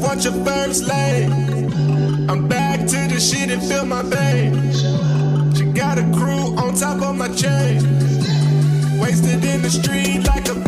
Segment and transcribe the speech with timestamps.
[0.00, 1.26] want your first lay.
[2.28, 4.80] I'm back to the shit and feel my veins.
[5.56, 7.82] She got a crew on top of my chain.
[9.00, 10.59] Wasted in the street like a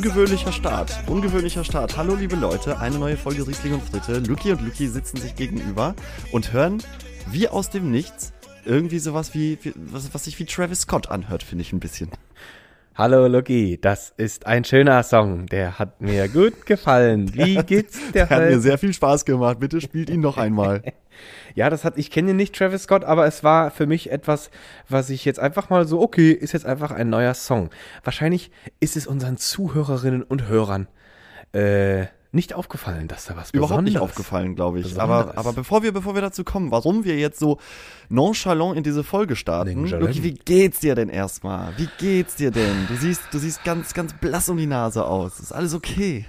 [0.00, 0.98] Ungewöhnlicher Start.
[1.08, 1.98] Ungewöhnlicher Start.
[1.98, 4.18] Hallo liebe Leute, eine neue Folge Riesling und Fritte.
[4.20, 5.94] Luki und Luki sitzen sich gegenüber
[6.32, 6.82] und hören
[7.30, 8.32] wie aus dem Nichts
[8.64, 12.08] irgendwie sowas wie, wie was, was sich wie Travis Scott anhört, finde ich ein bisschen.
[12.96, 17.32] Hallo Lucky, das ist ein schöner Song, der hat mir gut gefallen.
[17.32, 19.60] Wie geht's dir Hat mir sehr viel Spaß gemacht.
[19.60, 20.82] Bitte spielt ihn noch einmal.
[21.54, 24.50] Ja, das hat, ich kenne nicht Travis Scott, aber es war für mich etwas,
[24.88, 27.68] was ich jetzt einfach mal so, okay, ist jetzt einfach ein neuer Song.
[28.04, 30.86] Wahrscheinlich ist es unseren Zuhörerinnen und Hörern
[31.52, 34.84] äh, nicht aufgefallen, dass da was Überhaupt nicht aufgefallen, glaube ich.
[34.84, 35.28] Besonderes.
[35.28, 37.58] Aber, aber bevor wir, bevor wir dazu kommen, warum wir jetzt so
[38.08, 39.86] nonchalant in diese Folge starten.
[39.86, 41.72] Luki, wie geht's dir denn erstmal?
[41.76, 42.86] Wie geht's dir denn?
[42.88, 45.40] Du siehst, du siehst ganz, ganz blass um die Nase aus.
[45.40, 46.26] Ist alles okay?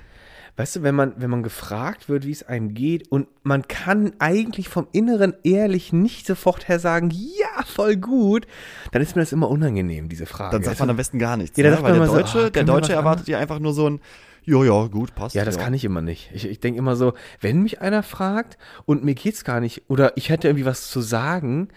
[0.57, 4.11] Weißt du, wenn man, wenn man gefragt wird, wie es einem geht und man kann
[4.19, 8.47] eigentlich vom Inneren ehrlich nicht sofort her sagen, ja, voll gut,
[8.91, 10.57] dann ist mir das immer unangenehm, diese Frage.
[10.57, 11.57] Dann sagt man am besten gar nichts.
[11.57, 11.81] Ja, ne?
[11.81, 14.01] Weil der mal so, Deutsche, ah, der Deutsche erwartet ja einfach nur so ein,
[14.43, 15.35] ja, ja, gut, passt.
[15.35, 16.31] Ja, das kann ich immer nicht.
[16.33, 20.17] Ich, ich denke immer so, wenn mich einer fragt und mir geht's gar nicht, oder
[20.17, 21.67] ich hätte irgendwie was zu sagen,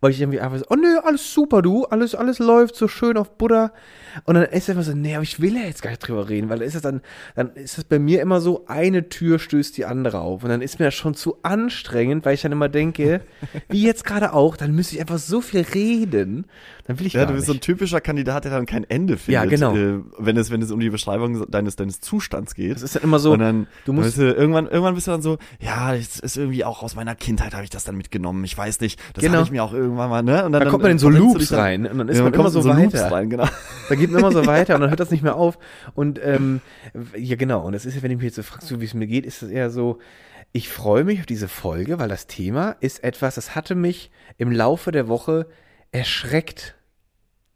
[0.00, 3.16] weil ich irgendwie einfach so, oh nö, alles super, du, alles, alles läuft so schön
[3.16, 3.72] auf Buddha.
[4.24, 6.48] Und dann ist einfach so, nee, aber ich will ja jetzt gar nicht drüber reden,
[6.48, 7.00] weil dann ist es dann,
[7.34, 10.44] dann ist es bei mir immer so, eine Tür stößt die andere auf.
[10.44, 13.22] Und dann ist mir das schon zu anstrengend, weil ich dann immer denke,
[13.68, 16.46] wie jetzt gerade auch, dann müsste ich einfach so viel reden,
[16.86, 17.64] dann will ich Ja, gar du bist so ein nicht.
[17.64, 19.32] typischer Kandidat, der dann kein Ende findet.
[19.34, 19.74] Ja, genau.
[19.76, 22.11] Äh, wenn es, wenn es um die Beschreibung deines, deines Zustands
[22.54, 22.74] geht.
[22.74, 25.10] Das ist dann immer so, und dann, du musst- weißt du, irgendwann, irgendwann bist du
[25.12, 28.44] dann so, ja, das ist irgendwie auch aus meiner Kindheit habe ich das dann mitgenommen.
[28.44, 29.36] Ich weiß nicht, das Genau.
[29.38, 30.44] habe ich mir auch irgendwann mal, ne?
[30.44, 32.32] Und dann, Da kommt man in so Loops dann- rein und dann ist ja, man
[32.32, 33.12] kommt immer so Loops weiter.
[33.12, 33.46] rein, genau.
[33.88, 35.58] Da geht man immer so weiter und dann hört das nicht mehr auf.
[35.94, 36.60] Und ähm,
[37.16, 37.60] ja, genau.
[37.66, 39.26] Und das ist ja, wenn ich mich jetzt so fragst, so wie es mir geht,
[39.26, 39.98] ist es eher so,
[40.52, 44.52] ich freue mich auf diese Folge, weil das Thema ist etwas, das hatte mich im
[44.52, 45.46] Laufe der Woche
[45.92, 46.74] erschreckt.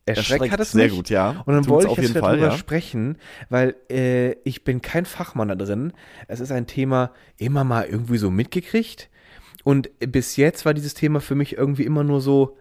[0.07, 0.95] Erschreckt, Erschreckt, hat es sehr mich.
[0.95, 1.43] gut, ja.
[1.45, 2.53] Und dann Tut's wollte ich auf jetzt darüber ja.
[2.53, 3.19] sprechen,
[3.49, 5.93] weil äh, ich bin kein Fachmann da drin.
[6.29, 9.11] Es ist ein Thema immer mal irgendwie so mitgekriegt.
[9.65, 12.57] Und bis jetzt war dieses Thema für mich irgendwie immer nur so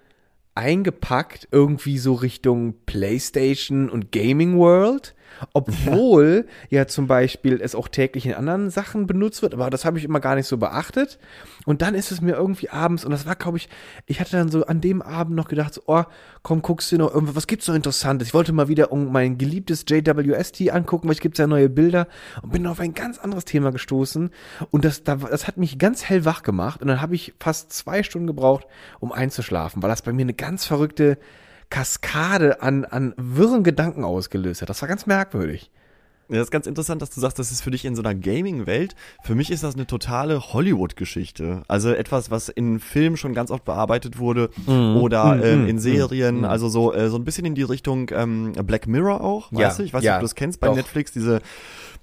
[0.56, 5.15] eingepackt, irgendwie so Richtung PlayStation und Gaming World.
[5.54, 6.88] Obwohl ja.
[6.88, 10.20] zum Beispiel es auch täglich in anderen Sachen benutzt wird, aber das habe ich immer
[10.20, 11.20] gar nicht so beachtet.
[11.66, 13.70] Und dann ist es mir irgendwie abends, und das war, glaube ich,
[14.06, 16.04] ich hatte dann so an dem Abend noch gedacht, so, oh,
[16.44, 18.28] komm, guckst du noch irgendwas, was gibt's noch Interessantes?
[18.30, 22.08] Ich wollte mal wieder um mein geliebtes JWST angucken, weil es gibt ja neue Bilder
[22.42, 24.30] und bin auf ein ganz anderes Thema gestoßen.
[24.72, 26.82] Und das, da- das hat mich ganz hell wach gemacht.
[26.82, 28.68] Und dann habe ich fast zwei Stunden gebraucht,
[29.00, 31.18] um einzuschlafen, weil das bei mir eine ganz verrückte
[31.70, 34.70] Kaskade an, an wirren Gedanken ausgelöst hat.
[34.70, 35.72] Das war ganz merkwürdig.
[36.28, 38.16] Ja, das ist ganz interessant, dass du sagst, das ist für dich in so einer
[38.16, 38.96] Gaming-Welt.
[39.24, 41.62] Für mich ist das eine totale Hollywood-Geschichte.
[41.68, 44.98] Also etwas, was in Filmen schon ganz oft bearbeitet wurde Mhm.
[44.98, 46.44] oder ähm, in Serien.
[46.44, 49.52] Also so äh, so ein bisschen in die Richtung ähm, Black Mirror auch.
[49.52, 49.84] Ja, Weißt du?
[49.84, 50.76] Ich weiß nicht, ja, ob du das kennst bei doch.
[50.76, 51.12] Netflix.
[51.12, 51.42] Diese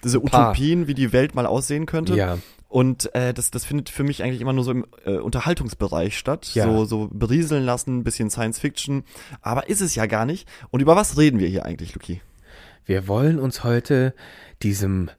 [0.05, 0.21] diese.
[0.23, 2.15] Utopien, wie die Welt mal aussehen könnte.
[2.15, 2.39] Ja.
[2.73, 6.55] Und äh, das, das findet für mich eigentlich immer nur so im äh, Unterhaltungsbereich statt.
[6.55, 6.65] Ja.
[6.65, 9.05] So, so berieseln lassen, ein bisschen Science Fiction.
[9.43, 10.49] Aber ist es ja gar nicht.
[10.71, 12.23] Und über was reden wir hier eigentlich, Luki?
[12.87, 14.15] Wir wollen uns heute
[14.63, 15.11] diesem,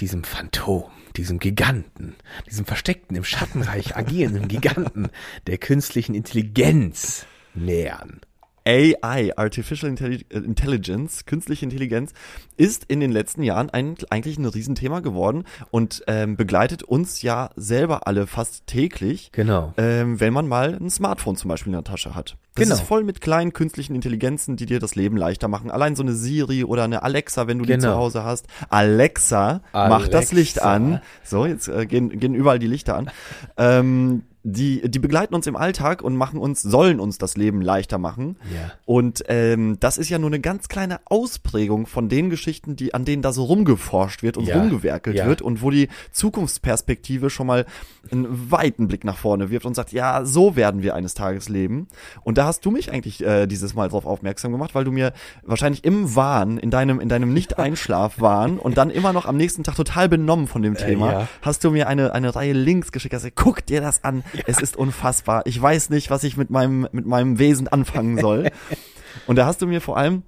[0.00, 0.84] diesem Phantom,
[1.16, 2.14] diesem Giganten,
[2.46, 5.08] diesem versteckten, im Schattenreich agierenden Giganten
[5.46, 8.20] der künstlichen Intelligenz nähern.
[8.66, 12.12] AI, Artificial äh, Intelligence, künstliche Intelligenz,
[12.56, 17.50] ist in den letzten Jahren ein, eigentlich ein Riesenthema geworden und ähm, begleitet uns ja
[17.56, 19.72] selber alle fast täglich, Genau.
[19.76, 22.36] ähm, wenn man mal ein Smartphone zum Beispiel in der Tasche hat.
[22.54, 22.74] Das Genau.
[22.74, 25.70] ist voll mit kleinen künstlichen Intelligenzen, die dir das Leben leichter machen.
[25.70, 27.92] Allein so eine Siri oder eine Alexa, wenn du die Genau.
[27.92, 28.46] zu Hause hast.
[28.68, 30.34] Alexa, mach das Alexa.
[30.36, 31.00] Licht an.
[31.22, 33.10] So, jetzt äh, gehen, gehen überall die Lichter an.
[33.56, 37.98] Ähm, die, die begleiten uns im Alltag und machen uns, sollen uns das Leben leichter
[37.98, 38.36] machen.
[38.54, 38.72] Ja.
[38.84, 43.04] Und ähm, das ist ja nur eine ganz kleine Ausprägung von den Geschichten, die an
[43.04, 45.26] denen da so rumgeforscht wird und Ja, rumgewerkelt ja.
[45.26, 47.66] wird und wo die Zukunftsperspektive schon mal
[48.10, 51.88] einen weiten Blick nach vorne wirft und sagt, ja, so werden wir eines Tages leben.
[52.22, 55.12] Und da hast du mich eigentlich äh, dieses Mal drauf aufmerksam gemacht, weil du mir
[55.42, 59.74] wahrscheinlich im Wahn, in deinem, in deinem Nicht-Einschlaf-Wahn und dann immer noch am nächsten Tag
[59.74, 61.28] total benommen von dem Thema, ja.
[61.42, 64.60] hast du mir eine, eine Reihe Links geschickt, hast gesagt, guck dir das an, Es
[64.60, 65.42] ist unfassbar.
[65.46, 68.50] Ich weiß nicht, was ich mit meinem, mit meinem Wesen anfangen soll.
[69.26, 70.22] Und da hast du mir vor allem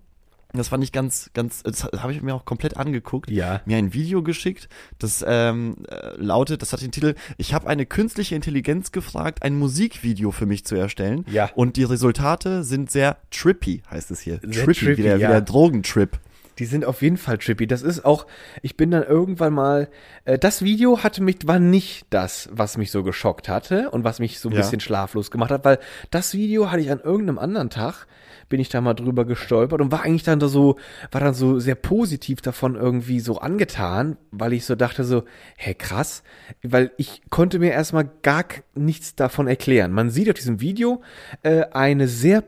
[0.52, 3.30] das fand ich ganz, ganz, das habe ich mir auch komplett angeguckt.
[3.30, 3.60] Ja.
[3.66, 4.68] Mir ein Video geschickt,
[4.98, 9.56] das ähm, äh, lautet, das hat den Titel, ich habe eine künstliche Intelligenz gefragt, ein
[9.58, 11.24] Musikvideo für mich zu erstellen.
[11.30, 11.50] Ja.
[11.54, 14.40] Und die Resultate sind sehr trippy, heißt es hier.
[14.42, 15.28] Sehr trippy, trippy, wie der, ja.
[15.28, 16.18] wie der Drogentrip.
[16.60, 17.66] Die sind auf jeden Fall trippy.
[17.66, 18.26] Das ist auch,
[18.60, 19.88] ich bin dann irgendwann mal,
[20.26, 24.18] äh, das Video hatte mich, war nicht das, was mich so geschockt hatte und was
[24.20, 24.58] mich so ein Ja.
[24.60, 25.78] bisschen schlaflos gemacht hat, weil
[26.10, 28.06] das Video hatte ich an irgendeinem anderen Tag,
[28.50, 30.76] bin ich da mal drüber gestolpert und war eigentlich dann da so,
[31.10, 35.22] war dann so sehr positiv davon irgendwie so angetan, weil ich so dachte so,
[35.56, 36.22] hä, krass,
[36.62, 39.92] weil ich konnte mir erstmal gar nichts davon erklären.
[39.92, 41.00] Man sieht auf diesem Video
[41.42, 42.44] äh, eine sehr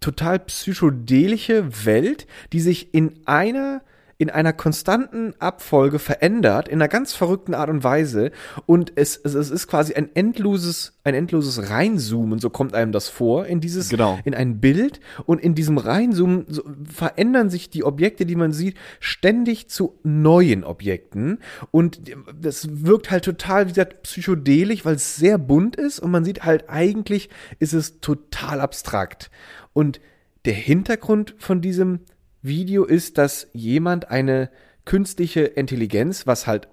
[0.00, 3.82] total psychedelische Welt, die sich in einer
[4.22, 8.30] in einer konstanten Abfolge verändert, in einer ganz verrückten Art und Weise.
[8.66, 13.08] Und es, es, es ist quasi ein endloses, ein endloses Reinzoomen, so kommt einem das
[13.08, 14.20] vor, in dieses, Genau.
[14.24, 15.00] in ein Bild.
[15.26, 20.62] Und in diesem Reinzoomen so, verändern sich die Objekte, die man sieht, ständig zu neuen
[20.62, 21.40] Objekten.
[21.72, 22.02] Und
[22.40, 26.44] das wirkt halt total, wie gesagt, psychedelisch, weil es sehr bunt ist und man sieht
[26.44, 27.28] halt eigentlich
[27.58, 29.32] ist es total abstrakt.
[29.72, 30.00] Und
[30.44, 32.00] der Hintergrund von diesem
[32.42, 34.50] Video ist, dass jemand eine
[34.84, 36.68] künstliche Intelligenz, was halt,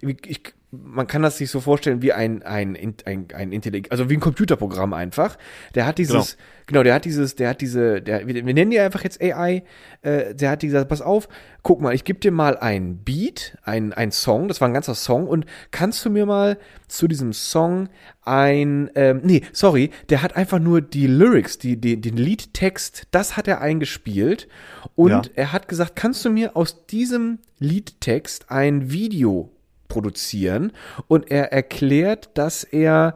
[0.00, 4.14] ich, man kann das sich so vorstellen wie ein, ein, ein, ein Intelligenz, also wie
[4.14, 5.36] ein Computerprogramm einfach.
[5.74, 6.36] Der hat dieses,
[6.66, 9.62] genau, der hat dieses, der hat diese, der, wir, wir nennen die einfach jetzt AI,
[10.02, 11.28] äh, der hat gesagt, pass auf,
[11.62, 14.94] guck mal, ich gebe dir mal ein Beat, ein, ein Song, das war ein ganzer
[14.94, 17.88] Song und kannst du mir mal zu diesem Song
[18.22, 23.36] ein, ähm, nee, sorry, der hat einfach nur die Lyrics, die, die, den Liedtext, das
[23.36, 24.48] hat er eingespielt
[24.94, 25.22] und Ja.
[25.34, 29.50] er hat gesagt, kannst du mir aus diesem Liedtext ein Video
[29.88, 30.72] produzieren
[31.08, 33.14] und er erklärt, dass er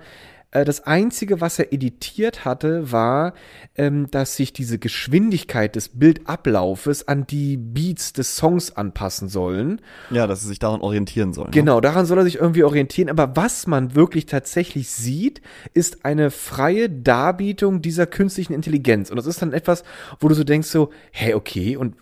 [0.50, 3.34] äh, das einzige, was er editiert hatte, war,
[3.76, 9.80] ähm, dass sich diese Geschwindigkeit des Bildablaufes an die Beats des Songs anpassen sollen.
[10.10, 11.48] Ja, dass sie sich daran orientieren sollen.
[11.48, 11.52] ne?
[11.52, 13.10] Genau, daran soll er sich irgendwie orientieren.
[13.10, 15.42] Aber was man wirklich tatsächlich sieht,
[15.74, 19.10] ist eine freie Darbietung dieser künstlichen Intelligenz.
[19.10, 19.84] Und das ist dann etwas,
[20.18, 21.94] wo du so denkst so, hä, okay, und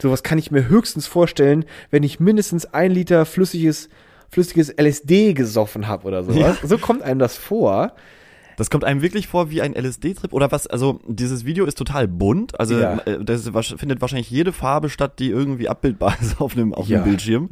[0.00, 3.88] sowas kann ich mir höchstens vorstellen, wenn ich mindestens ein Liter flüssiges,
[4.30, 6.58] flüssiges LSD gesoffen habe oder sowas.
[6.62, 7.92] So kommt einem das vor.
[8.56, 10.66] Das kommt einem wirklich vor wie ein LSD-Trip oder was?
[10.66, 12.58] Also dieses Video ist total bunt.
[12.60, 12.98] Also Ja.
[13.06, 16.98] äh, das findet wahrscheinlich jede Farbe statt, die irgendwie abbildbar ist auf einem auf Ja.
[16.98, 17.48] einem Bildschirm.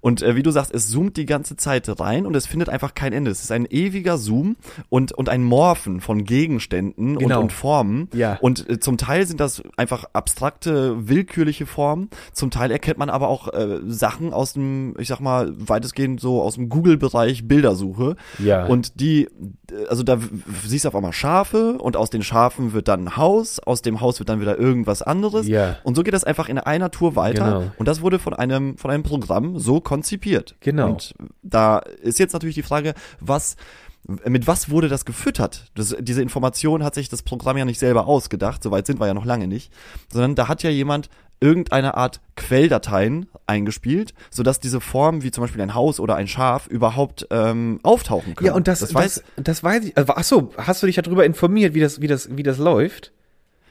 [0.00, 2.94] Und äh, wie du sagst, es zoomt die ganze Zeit rein und es findet einfach
[2.94, 3.30] kein Ende.
[3.30, 4.56] Es ist ein ewiger Zoom
[4.88, 7.36] und und ein Morphen von Gegenständen Genau.
[7.38, 8.08] und, und Formen.
[8.14, 8.38] Ja.
[8.40, 12.08] Und äh, zum Teil sind das einfach abstrakte, willkürliche Formen.
[12.32, 16.42] Zum Teil erkennt man aber auch äh, Sachen aus dem, ich sag mal, weitestgehend so
[16.42, 18.16] aus dem Google-Bereich Bildersuche.
[18.38, 18.66] Ja.
[18.66, 19.28] Und die,
[19.88, 20.18] also da
[20.64, 24.00] siehst du auf einmal Schafe und aus den Schafen wird dann ein Haus, aus dem
[24.00, 25.46] Haus wird dann wieder irgendwas anderes.
[25.46, 25.76] Ja.
[25.82, 27.44] Und so geht das einfach in einer Tour weiter.
[27.44, 27.72] Genau.
[27.76, 30.56] Und das wurde von einem, von einem Programm so konzipiert.
[30.60, 30.90] Genau.
[30.90, 33.56] Und da ist jetzt natürlich die Frage, was,
[34.24, 35.70] mit was wurde das gefüttert?
[35.74, 39.14] Das, diese Information hat sich das Programm ja nicht selber ausgedacht, soweit sind wir ja
[39.14, 39.72] noch lange nicht,
[40.10, 41.08] sondern da hat ja jemand
[41.40, 46.66] irgendeine Art Quelldateien eingespielt, sodass diese Formen wie zum Beispiel ein Haus oder ein Schaf
[46.66, 48.46] überhaupt ähm, auftauchen können.
[48.46, 49.96] Ja, und das, das das, weiß, das, weiß ich.
[49.96, 53.12] Also, ach so, hast du dich darüber informiert, wie das, wie das, wie das läuft?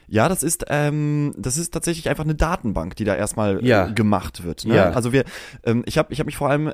[0.08, 3.88] Ja, das ist ähm, das ist tatsächlich einfach eine Datenbank, die da erstmal Ja.
[3.88, 4.64] äh, gemacht wird.
[4.64, 4.76] Ne?
[4.76, 4.90] Ja.
[4.90, 5.24] Also wir,
[5.64, 6.72] ähm, ich habe ich hab mich vor allem äh,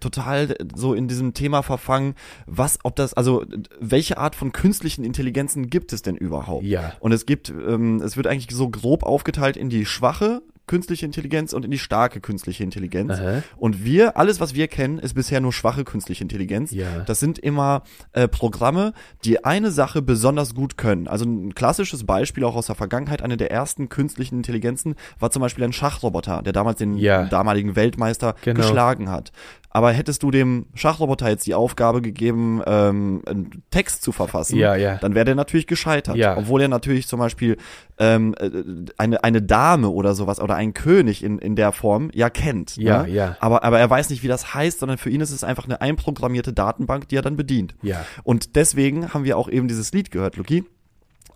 [0.00, 2.14] total so in diesem Thema verfangen,
[2.46, 3.46] was, ob das, also äh,
[3.80, 6.64] welche Art von künstlichen Intelligenzen gibt es denn überhaupt?
[6.64, 6.92] Ja.
[7.00, 11.52] Und es gibt, ähm, es wird eigentlich so grob aufgeteilt in die schwache künstliche Intelligenz
[11.52, 13.12] und in die starke künstliche Intelligenz.
[13.12, 13.42] Aha.
[13.56, 16.70] Und wir, alles was wir kennen, ist bisher nur schwache künstliche Intelligenz.
[16.70, 17.00] Ja.
[17.06, 18.92] Das sind immer äh, Programme,
[19.24, 21.08] die eine Sache besonders gut können.
[21.08, 25.40] Also ein klassisches Beispiel auch aus der Vergangenheit, eine der ersten künstlichen Intelligenzen war zum
[25.42, 27.24] Beispiel ein Schachroboter, der damals den Ja.
[27.26, 28.60] damaligen Weltmeister Genau.
[28.60, 29.32] geschlagen hat.
[29.74, 34.76] Aber hättest du dem Schachroboter jetzt die Aufgabe gegeben, ähm, einen Text zu verfassen, Ja,
[34.76, 34.96] ja.
[34.96, 36.16] dann wäre der natürlich gescheitert.
[36.16, 36.36] Ja.
[36.36, 37.56] Obwohl er natürlich zum Beispiel
[37.98, 38.50] ähm, äh,
[38.98, 42.76] eine, eine Dame oder sowas oder einen König in, in der Form ja kennt.
[42.76, 43.10] Ja, ne?
[43.10, 43.36] ja.
[43.40, 45.80] Aber, aber er weiß nicht, wie das heißt, sondern für ihn ist es einfach eine
[45.80, 47.74] einprogrammierte Datenbank, die er dann bedient.
[47.80, 48.04] Ja.
[48.24, 50.64] Und deswegen haben wir auch eben dieses Lied gehört, Luki,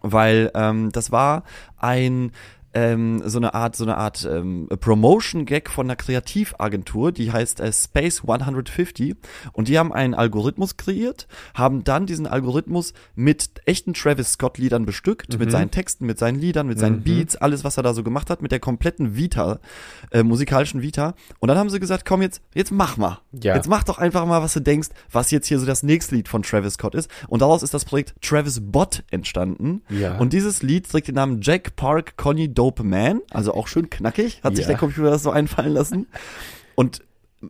[0.03, 1.45] weil ähm, das war
[1.79, 2.33] ein
[2.77, 7.73] ähm, so eine Art, so eine Art ähm, Promotion-Gag von einer Kreativagentur, die heißt äh,
[7.73, 9.17] Space 150
[9.55, 15.39] und die haben einen Algorithmus kreiert, haben dann diesen Algorithmus mit echten Travis Scott-Liedern bestückt,
[15.39, 18.29] mit seinen Texten, mit seinen Liedern, mit seinen Beats, alles, was er da so gemacht
[18.29, 19.59] hat, mit der kompletten Vita,
[20.11, 21.15] äh, musikalischen Vita.
[21.39, 23.21] Und dann haben sie gesagt, komm jetzt, jetzt mach mal.
[23.33, 23.55] Ja.
[23.55, 26.29] Jetzt mach doch einfach mal, was du denkst, was jetzt hier so das nächste Lied
[26.29, 27.11] von Travis Scott ist.
[27.29, 29.81] Und daraus ist das Projekt Travis Bot entstanden.
[29.89, 30.19] Ja.
[30.19, 33.21] Und dieses Lied trägt den Namen Jack Park Connie Dope Man.
[33.31, 34.71] Also auch schön knackig, hat sich Ja.
[34.73, 36.09] der Computer das so einfallen lassen.
[36.75, 37.03] Und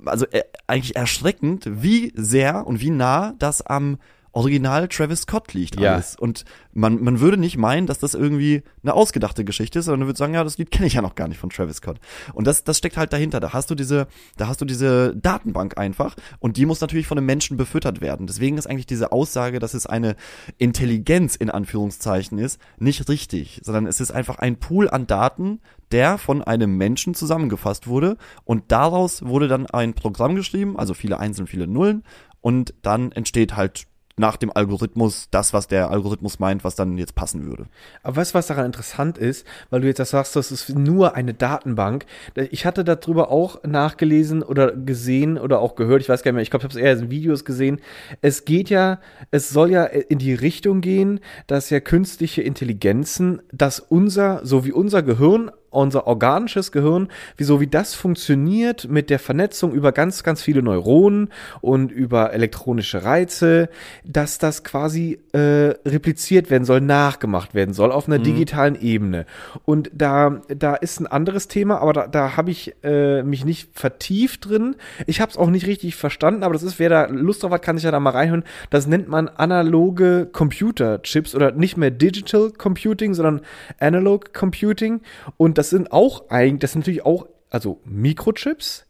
[0.05, 3.97] also äh, eigentlich erschreckend, wie sehr und wie nah das am
[4.37, 5.95] Original Travis Scott liegt Ja.
[5.95, 6.14] alles.
[6.14, 10.09] Und man, man würde nicht meinen, dass das irgendwie eine ausgedachte Geschichte ist, sondern man
[10.09, 11.99] würde sagen, ja, das Lied kenne ich ja noch gar nicht von Travis Scott.
[12.35, 13.40] Und das, das steckt halt dahinter.
[13.40, 17.16] Da hast du diese, da hast du diese Datenbank einfach und die muss natürlich von
[17.16, 18.26] einem Menschen befüttert werden.
[18.26, 20.16] Deswegen ist eigentlich diese Aussage, dass es eine
[20.59, 25.61] Intelligenz in Anführungszeichen ist, nicht richtig, sondern es ist einfach ein Pool an Daten,
[25.93, 31.19] der von einem Menschen zusammengefasst wurde und daraus wurde dann ein Programm geschrieben, also viele
[31.21, 32.02] Einsen, viele Nullen
[32.43, 33.87] und dann entsteht halt
[34.19, 37.67] nach dem Algorithmus das, was der Algorithmus meint, was dann jetzt passen würde.
[38.03, 41.15] Aber weißt du, was daran interessant ist, weil du jetzt das sagst, das ist nur
[41.15, 42.07] eine Datenbank.
[42.51, 46.43] Ich hatte darüber auch nachgelesen oder gesehen oder auch gehört, ich weiß gar nicht mehr,
[46.43, 47.81] ich glaube, ich habe es eher in Videos gesehen.
[48.23, 53.81] Es geht ja, es soll ja in die Richtung gehen, dass ja künstliche Intelligenzen, dass
[53.81, 59.73] unser, so wie unser Gehirn unser organisches Gehirn, wieso wie das funktioniert mit der Vernetzung
[59.73, 61.30] über ganz, ganz viele Neuronen
[61.61, 63.68] und über elektronische Reize,
[64.04, 69.26] dass das quasi äh, repliziert werden soll, nachgemacht werden soll auf einer digitalen Ebene.
[69.64, 73.71] Und da, da ist ein anderes Thema, aber da, da habe ich äh, mich nicht
[73.73, 74.76] vertieft drin.
[75.06, 77.62] Ich habe es auch nicht richtig verstanden, aber das ist, wer da Lust drauf hat,
[77.62, 78.45] kann sich ja da mal reinhören.
[78.71, 83.40] Das nennt man analoge Computerchips oder nicht mehr Digital Computing, sondern
[83.78, 85.00] Analog Computing.
[85.37, 88.87] Und das sind auch eigentlich, das sind natürlich auch, also Mikrochips,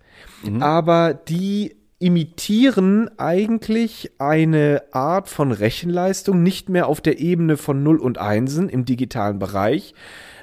[0.60, 7.98] aber die imitieren eigentlich eine Art von Rechenleistung, nicht mehr auf der Ebene von Null
[7.98, 9.94] und Einsen im digitalen Bereich.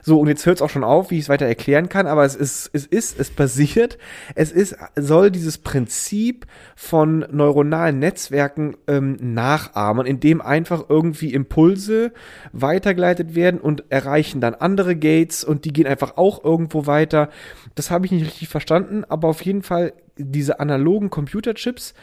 [0.05, 2.25] So, und jetzt hört es auch schon auf, wie ich es weiter erklären kann, aber
[2.25, 3.97] es ist, es ist, es basiert,
[4.35, 6.45] es ist, soll dieses Prinzip
[6.75, 12.11] von neuronalen Netzwerken ähm, nachahmen, indem einfach irgendwie Impulse
[12.51, 17.29] weitergeleitet werden und erreichen dann andere Gates und die gehen einfach auch irgendwo weiter.
[17.75, 21.93] Das habe ich nicht richtig verstanden, aber auf jeden Fall diese analogen Computerchips,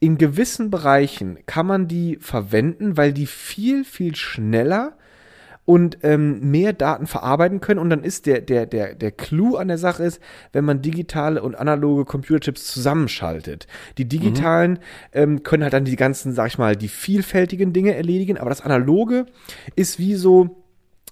[0.00, 4.96] in gewissen Bereichen kann man die verwenden, weil die viel, viel schneller
[5.70, 7.78] und ähm, mehr Daten verarbeiten können.
[7.78, 10.20] Und dann ist der, der, der, der Clou an der Sache ist,
[10.52, 13.68] wenn man digitale und analoge Computerchips zusammenschaltet.
[13.96, 14.80] Die digitalen
[15.12, 18.62] ähm, können halt dann die ganzen, sag ich mal, die vielfältigen Dinge erledigen, aber das
[18.62, 19.26] analoge
[19.76, 20.64] ist wie so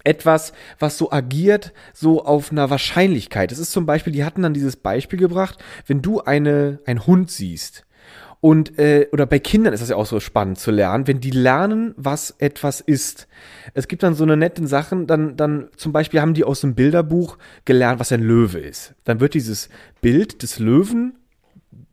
[0.03, 3.53] etwas, was so agiert, so auf einer Wahrscheinlichkeit.
[3.53, 7.31] Das ist zum Beispiel, die hatten dann dieses Beispiel gebracht, wenn du eine, ein Hund
[7.31, 7.85] siehst,
[8.41, 11.31] und äh, oder bei Kindern ist das ja auch so spannend zu lernen, wenn die
[11.31, 13.27] lernen, was etwas ist.
[13.73, 16.73] Es gibt dann so eine netten Sachen, dann dann zum Beispiel haben die aus dem
[16.73, 18.95] Bilderbuch gelernt, was ein Löwe ist.
[19.03, 19.69] Dann wird dieses
[20.01, 21.18] Bild des Löwen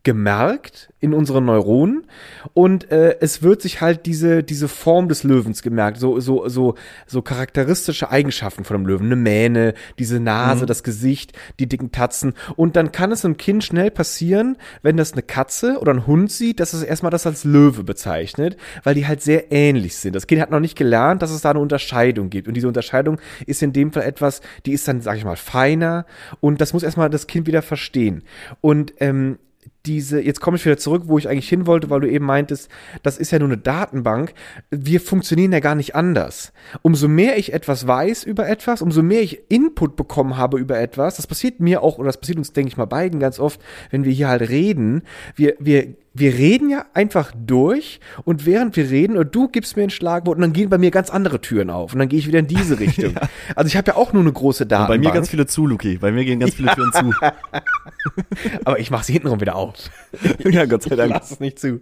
[0.07, 2.07] gemerkt in unseren Neuronen.
[2.55, 6.77] Und äh, es wird sich halt diese diese Form des Löwens gemerkt, so so so
[7.09, 12.35] so charakteristische Eigenschaften von dem Löwen, eine Mähne, diese Nase, das Gesicht, die dicken Tatzen.
[12.55, 16.31] Und dann kann es einem Kind schnell passieren, wenn das eine Katze oder ein Hund
[16.31, 20.15] sieht, dass es erstmal das als Löwe bezeichnet, weil die halt sehr ähnlich sind.
[20.15, 22.47] Das Kind hat noch nicht gelernt, dass es da eine Unterscheidung gibt.
[22.47, 26.07] Und diese Unterscheidung ist in dem Fall etwas, die ist dann sag ich mal feiner.
[26.39, 28.23] Und das muss erstmal das Kind wieder verstehen.
[28.61, 29.39] Und ähm,
[29.87, 32.69] diese, jetzt komme ich wieder zurück, wo ich eigentlich hin wollte, weil du eben meintest,
[33.03, 34.35] das ist ja nur eine Datenbank.
[34.71, 36.53] Wir funktionieren ja gar nicht anders.
[36.83, 41.17] Umso mehr ich etwas weiß über etwas, umso mehr ich Input bekommen habe über etwas,
[41.17, 44.05] das passiert mir auch, oder das passiert uns, denke ich mal, beiden ganz oft, wenn
[44.05, 45.03] wir hier halt reden,
[45.35, 49.83] wir, wir, wir reden ja einfach durch und während wir reden und du gibst mir
[49.83, 52.27] ein Schlagwort und dann gehen bei mir ganz andere Türen auf und dann gehe ich
[52.27, 53.15] wieder in diese Richtung.
[53.55, 55.03] Also ich habe ja auch nur eine große Und Datenbank.
[55.03, 55.99] bei mir ganz viele zu, Luki.
[55.99, 57.13] Bei mir gehen ganz viele Türen zu.
[58.65, 59.75] aber ich mache sie hintenrum wieder auf.
[60.39, 61.13] ja, Gott sei Dank.
[61.13, 61.81] Lass es nicht zu.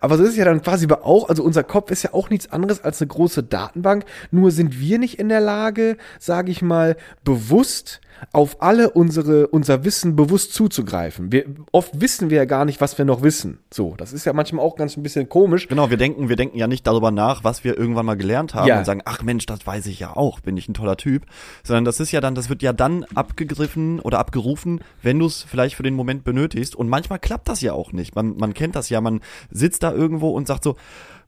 [0.00, 2.52] Aber so ist es ja dann quasi auch, also unser Kopf ist ja auch nichts
[2.52, 4.04] anderes als eine große Datenbank.
[4.30, 8.00] Nur sind wir nicht in der Lage, sage ich mal, bewusst
[8.32, 11.32] auf alle unsere, unser Wissen bewusst zuzugreifen.
[11.32, 13.58] Wir, oft wissen wir ja gar nicht, was wir noch wissen.
[13.72, 15.68] So, das ist ja manchmal auch ganz ein bisschen komisch.
[15.68, 18.68] Genau, wir denken, wir denken ja nicht darüber nach, was wir irgendwann mal gelernt haben
[18.68, 18.78] Ja.
[18.78, 21.24] und sagen, ach Mensch, das weiß ich ja auch, bin ich ein toller Typ.
[21.64, 25.42] Sondern das ist ja dann, das wird ja dann abgegriffen oder abgerufen, wenn du es
[25.42, 26.76] vielleicht für den Moment benötigst.
[26.76, 28.14] Und manchmal klappt das ja auch nicht.
[28.14, 30.76] Man, man kennt das ja, man sitzt da irgendwo und sagt so,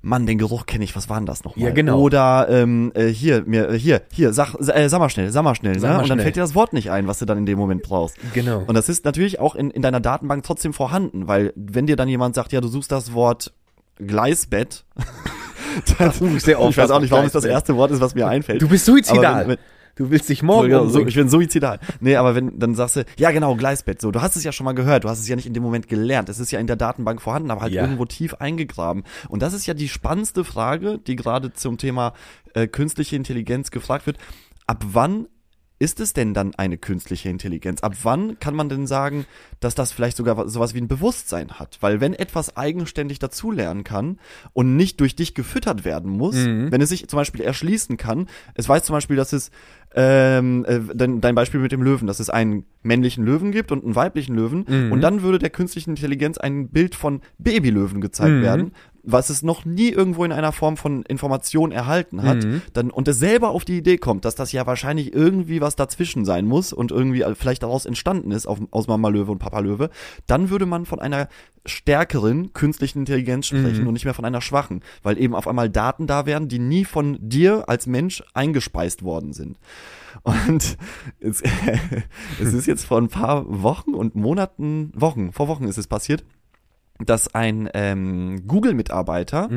[0.04, 1.66] Mann, den Geruch kenne ich, was war denn das nochmal?
[1.68, 1.98] Ja, genau.
[1.98, 5.54] Oder ähm, äh, hier, mir, äh, hier, hier, sag, äh, sag mal schnell, sag mal
[5.54, 5.94] schnell, Sag ne?
[5.96, 6.24] mal Und dann schnell.
[6.24, 8.16] fällt dir das Wort nicht ein, was du dann in dem Moment brauchst.
[8.34, 8.62] Genau.
[8.66, 12.08] Und das ist natürlich auch in, in deiner Datenbank trotzdem vorhanden, weil wenn dir dann
[12.08, 13.52] jemand sagt, ja, du suchst das Wort
[13.96, 14.84] Gleisbett,
[15.98, 17.90] dann, suche ich sehr oft ich weiß auch das nicht, warum es das erste Wort
[17.90, 18.60] ist, was mir einfällt.
[18.62, 19.42] Du bist suizidal.
[19.42, 19.58] wenn- wenn-
[19.96, 21.78] du willst dich morgen so, ich bin suizidal.
[22.00, 24.64] Nee, aber wenn, dann sagst du, ja genau, Gleisbett, so, du hast es ja schon
[24.64, 26.66] mal gehört, du hast es ja nicht in dem Moment gelernt, es ist ja in
[26.66, 27.82] der Datenbank vorhanden, aber halt Ja.
[27.82, 29.04] irgendwo tief eingegraben.
[29.28, 32.12] Und das ist ja die spannendste Frage, die gerade zum Thema
[32.54, 34.18] äh, künstliche Intelligenz gefragt wird.
[34.66, 35.26] Ab wann
[35.78, 37.82] ist es denn dann eine künstliche Intelligenz?
[37.82, 39.26] Ab wann kann man denn sagen,
[39.64, 41.78] dass das vielleicht sogar sowas wie ein Bewusstsein hat?
[41.80, 44.18] Weil wenn etwas eigenständig dazulernen kann
[44.52, 46.36] und nicht durch dich gefüttert werden muss,
[46.70, 49.50] wenn es sich zum Beispiel erschließen kann, es weiß zum Beispiel, dass es
[49.96, 53.84] ähm, äh, dein, dein Beispiel mit dem Löwen, dass es einen männlichen Löwen gibt und
[53.84, 58.72] einen weiblichen Löwen und dann würde der künstlichen Intelligenz ein Bild von Babylöwen gezeigt werden,
[59.04, 62.38] was es noch nie irgendwo in einer Form von Information erhalten hat,
[62.72, 66.24] dann und es selber auf die Idee kommt, dass das ja wahrscheinlich irgendwie was dazwischen
[66.24, 69.53] sein muss und irgendwie äh, vielleicht daraus entstanden ist auf, aus Mama Löwe und Papa
[69.62, 69.90] Löwe,
[70.26, 71.28] dann würde man von einer
[71.66, 76.06] stärkeren künstlichen Intelligenz sprechen und nicht mehr von einer schwachen, weil eben auf einmal Daten
[76.06, 79.58] da wären, die nie von dir als Mensch eingespeist worden sind.
[80.22, 80.76] Und
[81.20, 81.42] es,
[82.40, 86.24] es ist jetzt vor ein paar Wochen und Monaten, Wochen, vor Wochen ist es passiert,
[87.04, 89.48] dass ein ähm, Google-Mitarbeiter,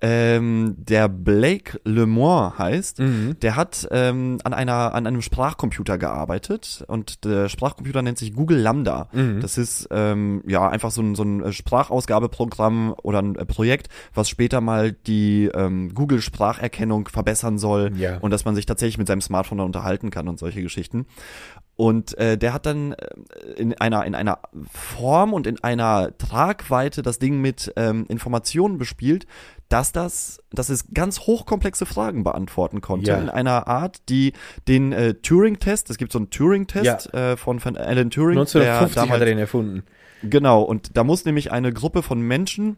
[0.00, 3.02] ähm, der Blake Lemoine heißt,
[3.42, 8.58] der hat ähm, an einer an einem Sprachcomputer gearbeitet und der Sprachcomputer nennt sich Google
[8.58, 9.08] Lambda.
[9.40, 14.28] Das ist ähm, ja einfach so ein, so ein Sprachausgabeprogramm oder ein äh, Projekt, was
[14.28, 18.18] später mal die ähm, Google Spracherkennung verbessern soll Ja.
[18.18, 21.06] und dass man sich tatsächlich mit seinem Smartphone dann unterhalten kann und solche Geschichten.
[21.80, 23.06] Und äh, der hat dann äh,
[23.56, 29.28] in einer in einer Form und in einer Tragweite das Ding mit ähm, Informationen bespielt,
[29.68, 33.18] dass das, dass es ganz hochkomplexe Fragen beantworten konnte Ja.
[33.18, 34.32] in einer Art, die
[34.66, 38.80] den äh, Turing-Test, es gibt so einen Turing-Test äh, von, von Alan Turing, 1950 der
[38.80, 39.84] hat damals er den erfunden.
[40.24, 42.76] Genau, und da muss nämlich eine Gruppe von Menschen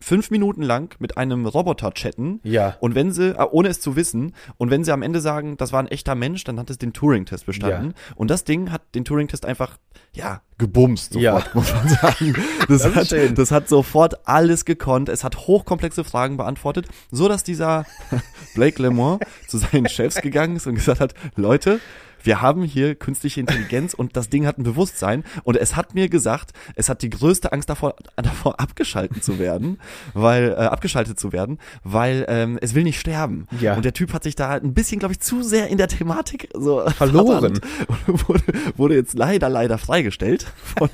[0.00, 2.40] fünf Minuten lang mit einem Roboter chatten.
[2.42, 2.76] Ja.
[2.80, 5.72] Und wenn sie, äh, ohne es zu wissen, und wenn sie am Ende sagen, das
[5.72, 7.94] war ein echter Mensch, dann hat es den Turing-Test bestanden.
[8.14, 9.78] Und das Ding hat den Turing-Test einfach,
[10.12, 11.50] ja, gebumst sofort, Ja.
[11.54, 12.34] muss man sagen.
[12.68, 13.34] Das, Das hat, schön.
[13.34, 15.08] das hat sofort alles gekonnt.
[15.08, 17.84] Es hat hochkomplexe Fragen beantwortet, so dass dieser
[18.54, 21.80] Blake Lemoine zu seinen Chefs gegangen ist und gesagt hat, Leute,
[22.24, 26.08] wir haben hier künstliche Intelligenz und das Ding hat ein Bewusstsein und es hat mir
[26.08, 29.78] gesagt, es hat die größte Angst davor, davor abgeschalten zu werden,
[30.14, 33.46] weil äh, abgeschaltet zu werden, weil ähm, es will nicht sterben.
[33.60, 33.74] Ja.
[33.74, 36.48] Und der Typ hat sich da ein bisschen, glaube ich, zu sehr in der Thematik
[36.54, 37.44] so Verloren.
[37.44, 37.60] und
[38.28, 38.42] wurde,
[38.76, 40.88] wurde jetzt leider, leider freigestellt von,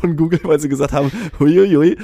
[0.00, 1.96] von Google, weil sie gesagt haben, huiuiui,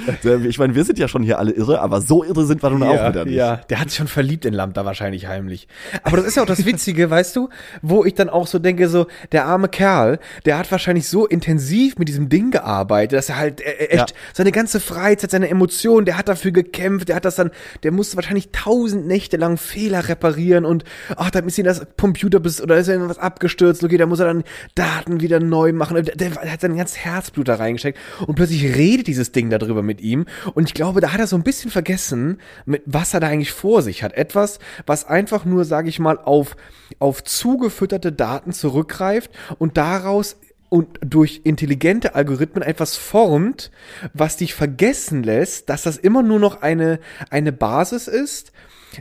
[0.47, 2.83] ich meine, wir sind ja schon hier alle irre, aber so irre sind wir nun
[2.83, 3.35] auch wieder nicht.
[3.35, 5.67] ja, der hat sich schon verliebt in Lambda wahrscheinlich heimlich.
[6.03, 7.49] Aber das ist ja auch das Witzige, weißt du,
[7.81, 11.97] wo ich dann auch so denke, so, der arme Kerl, der hat wahrscheinlich so intensiv
[11.97, 14.15] mit diesem Ding gearbeitet, dass er halt äh, äh, echt Ja.
[14.33, 17.51] seine ganze Freizeit, seine Emotionen, der hat dafür gekämpft, der hat das dann,
[17.83, 20.83] der musste wahrscheinlich tausend Nächte lang Fehler reparieren und
[21.15, 24.25] ach, da ist ihm das Computer bis oder ist irgendwas abgestürzt, okay, da muss er
[24.27, 24.43] dann
[24.75, 26.03] Daten wieder neu machen.
[26.03, 30.01] Der, der hat sein ganzes Herzblut da reingesteckt und plötzlich redet dieses Ding darüber mit
[30.01, 33.27] ihm und ich glaube, da hat er so ein bisschen vergessen, mit was er da
[33.27, 34.13] eigentlich vor sich hat.
[34.13, 36.55] Etwas, was einfach nur, sage ich mal, auf
[36.99, 40.37] auf zugefütterte Daten zurückgreift und daraus
[40.69, 43.71] und durch intelligente Algorithmen etwas formt,
[44.13, 48.53] was dich vergessen lässt, dass das immer nur noch eine, eine Basis ist,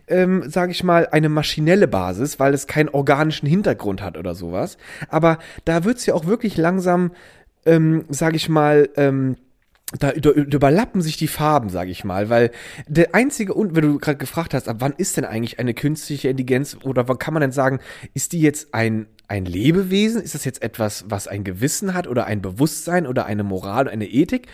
[0.09, 4.79] ähm, sage ich mal, eine maschinelle Basis, weil es keinen organischen Hintergrund hat oder sowas.
[5.09, 7.13] Aber da wird's ja auch wirklich langsam,
[7.65, 9.37] ähm, sage ich mal, ähm,
[9.99, 12.51] da über- überlappen sich die Farben, sage ich mal, weil
[12.89, 16.29] der einzige, und wenn du gerade gefragt hast, ab wann ist denn eigentlich eine künstliche
[16.29, 17.81] Intelligenz oder wann kann man denn sagen,
[18.15, 20.21] ist die jetzt ein ein Lebewesen?
[20.21, 24.09] Ist das jetzt etwas, was ein Gewissen hat oder ein Bewusstsein oder eine Moral, eine
[24.09, 24.49] Ethik?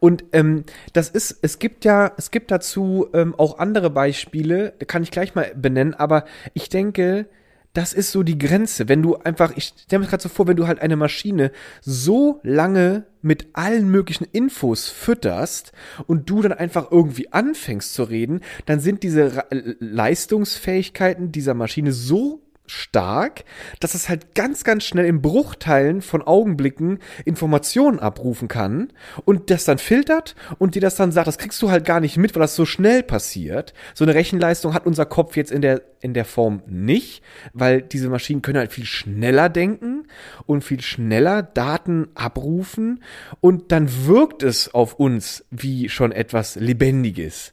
[0.00, 0.64] Und ähm,
[0.94, 5.34] das ist, es gibt ja, es gibt dazu ähm, auch andere Beispiele, kann ich gleich
[5.34, 7.26] mal benennen, aber ich denke,
[7.74, 8.88] das ist so die Grenze.
[8.88, 12.40] Wenn du einfach, ich stelle mir gerade so vor, wenn du halt eine Maschine so
[12.42, 15.72] lange mit allen möglichen Infos fütterst
[16.06, 22.42] und du dann einfach irgendwie anfängst zu reden, dann sind diese Leistungsfähigkeiten dieser Maschine so
[22.72, 23.44] stark,
[23.80, 28.92] dass es halt ganz, ganz schnell in Bruchteilen von Augenblicken Informationen abrufen kann
[29.24, 32.16] und das dann filtert und dir das dann sagt, das kriegst du halt gar nicht
[32.16, 33.74] mit, weil das so schnell passiert.
[33.94, 38.08] So eine Rechenleistung hat unser Kopf jetzt in der, in der Form nicht, weil diese
[38.08, 40.06] Maschinen können halt viel schneller denken
[40.46, 43.02] und viel schneller Daten abrufen
[43.40, 47.52] und dann wirkt es auf uns wie schon etwas Lebendiges.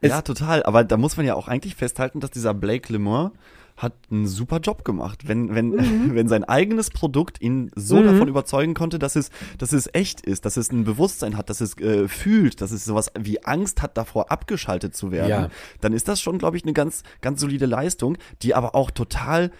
[0.00, 0.62] Es- ja, total.
[0.64, 3.32] Aber da muss man ja auch eigentlich festhalten, dass dieser Blake Lemore
[3.76, 5.28] hat einen super Job gemacht.
[5.28, 6.10] Wenn, wenn, Mhm.
[6.14, 10.44] wenn sein eigenes Produkt ihn so davon überzeugen konnte, dass es, dass es echt ist,
[10.46, 13.96] dass es ein Bewusstsein hat, dass es äh, fühlt, dass es sowas wie Angst hat,
[13.98, 15.50] davor abgeschaltet zu werden, Ja.
[15.82, 19.50] dann ist das schon, glaube ich, eine ganz, ganz solide Leistung, die aber auch total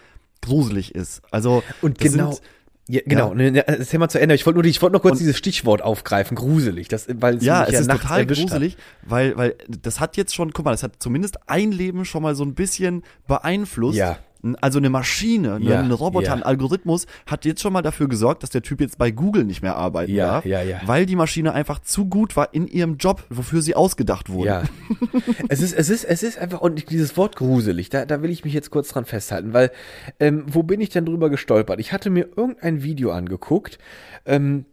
[0.41, 1.21] gruselig ist.
[1.31, 2.31] Also, Und genau.
[2.31, 2.41] sind-
[2.87, 4.35] ja, genau, ne, ne, das Thema zu Ende.
[4.35, 7.43] Ich wollte nur, ich wollte noch kurz Und- dieses Stichwort aufgreifen, gruselig, das, weil es
[7.43, 10.83] Ja, es ja ist total gruselig, weil, weil das hat jetzt schon, guck mal, das
[10.83, 13.97] hat zumindest ein Leben schon mal so ein bisschen beeinflusst.
[13.97, 14.17] Ja.
[14.61, 16.33] Also eine Maschine, ne, Ja, ein Roboter, ja.
[16.33, 19.61] ein Algorithmus hat jetzt schon mal dafür gesorgt, dass der Typ jetzt bei Google nicht
[19.61, 20.81] mehr arbeiten Ja, darf, ja, ja.
[20.85, 24.49] weil die Maschine einfach zu gut war in ihrem Job, wofür sie ausgedacht wurde.
[24.49, 24.63] Ja.
[25.49, 28.43] es ist, es ist, es ist einfach, und dieses Wort gruselig, da, da will ich
[28.45, 29.71] mich jetzt kurz dran festhalten, weil,
[30.19, 31.79] ähm, wo bin ich denn drüber gestolpert?
[31.79, 33.77] Ich hatte mir irgendein Video angeguckt,
[34.25, 34.65] ähm,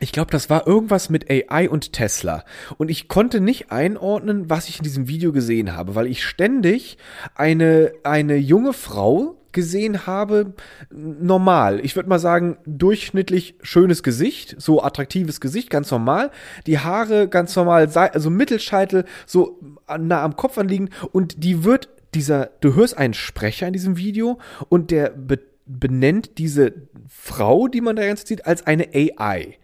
[0.00, 2.44] ich glaube, das war irgendwas mit AI und Tesla.
[2.78, 6.98] Und ich konnte nicht einordnen, was ich in diesem Video gesehen habe, weil ich ständig
[7.34, 10.54] eine, eine junge Frau gesehen habe,
[10.90, 11.78] normal.
[11.84, 16.32] Ich würde mal sagen, durchschnittlich schönes Gesicht, so attraktives Gesicht, ganz normal.
[16.66, 19.60] Die Haare ganz normal, also Mittelscheitel, so
[19.96, 20.90] nah am Kopf anliegend.
[21.12, 26.36] Und die wird dieser, du hörst einen Sprecher in diesem Video und der be benennt
[26.36, 26.74] diese
[27.08, 29.56] Frau, die man da ganz sieht, als eine AI.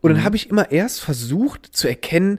[0.00, 2.38] Und dann habe ich immer erst versucht zu erkennen,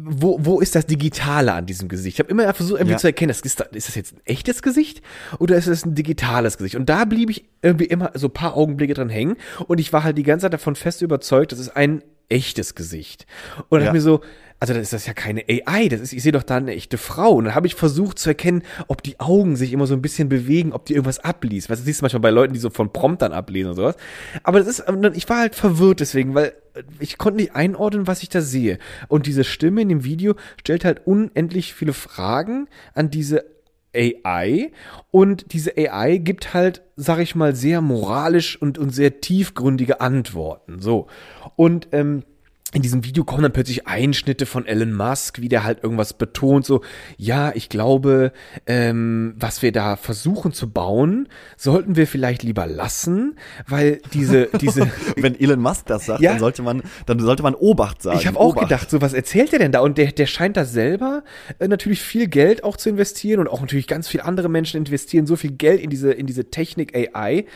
[0.00, 2.16] wo, wo ist das Digitale an diesem Gesicht?
[2.16, 2.98] Ich habe immer versucht, irgendwie Ja.
[2.98, 5.02] zu erkennen, das ist, ist das jetzt ein echtes Gesicht
[5.40, 6.76] oder ist das ein digitales Gesicht?
[6.76, 10.04] Und da blieb ich irgendwie immer so ein paar Augenblicke dran hängen und ich war
[10.04, 13.26] halt die ganze Zeit davon fest überzeugt, das ist ein echtes Gesicht.
[13.70, 13.86] Und Ja.
[13.86, 14.20] hab ich mir so,
[14.60, 16.98] also das ist das ja keine AI, das ist, ich sehe doch da eine echte
[16.98, 17.32] Frau.
[17.32, 20.28] Und dann habe ich versucht zu erkennen, ob die Augen sich immer so ein bisschen
[20.28, 21.70] bewegen, ob die irgendwas abliest.
[21.70, 23.96] Was siehst du manchmal bei Leuten, die so von Promptern ablesen und sowas.
[24.42, 26.54] Aber das ist, ich war halt verwirrt deswegen, weil
[26.98, 28.78] ich konnte nicht einordnen, was ich da sehe.
[29.08, 33.44] Und diese Stimme in dem Video stellt halt unendlich viele Fragen an diese
[33.94, 34.70] AI
[35.10, 40.80] und diese AI gibt halt, sag ich mal, sehr moralisch und, und sehr tiefgründige Antworten.
[40.80, 41.06] So.
[41.56, 42.22] Und ähm,
[42.74, 46.66] in diesem Video kommen dann plötzlich Einschnitte von Elon Musk, wie der halt irgendwas betont,
[46.66, 46.82] so,
[47.16, 48.32] ja, ich glaube,
[48.66, 54.86] ähm, was wir da versuchen zu bauen, sollten wir vielleicht lieber lassen, weil diese, diese,
[55.16, 56.32] Wenn Elon Musk das sagt, Ja.
[56.32, 58.18] dann sollte man, dann sollte man Obacht sagen.
[58.18, 58.68] ich habe auch Obacht.
[58.68, 59.80] gedacht, so was erzählt der denn da?
[59.80, 61.24] Und der, der scheint da selber
[61.58, 65.26] äh, natürlich viel Geld auch zu investieren und auch natürlich ganz viele andere Menschen investieren
[65.26, 67.46] so viel Geld in diese in diese Technik AI,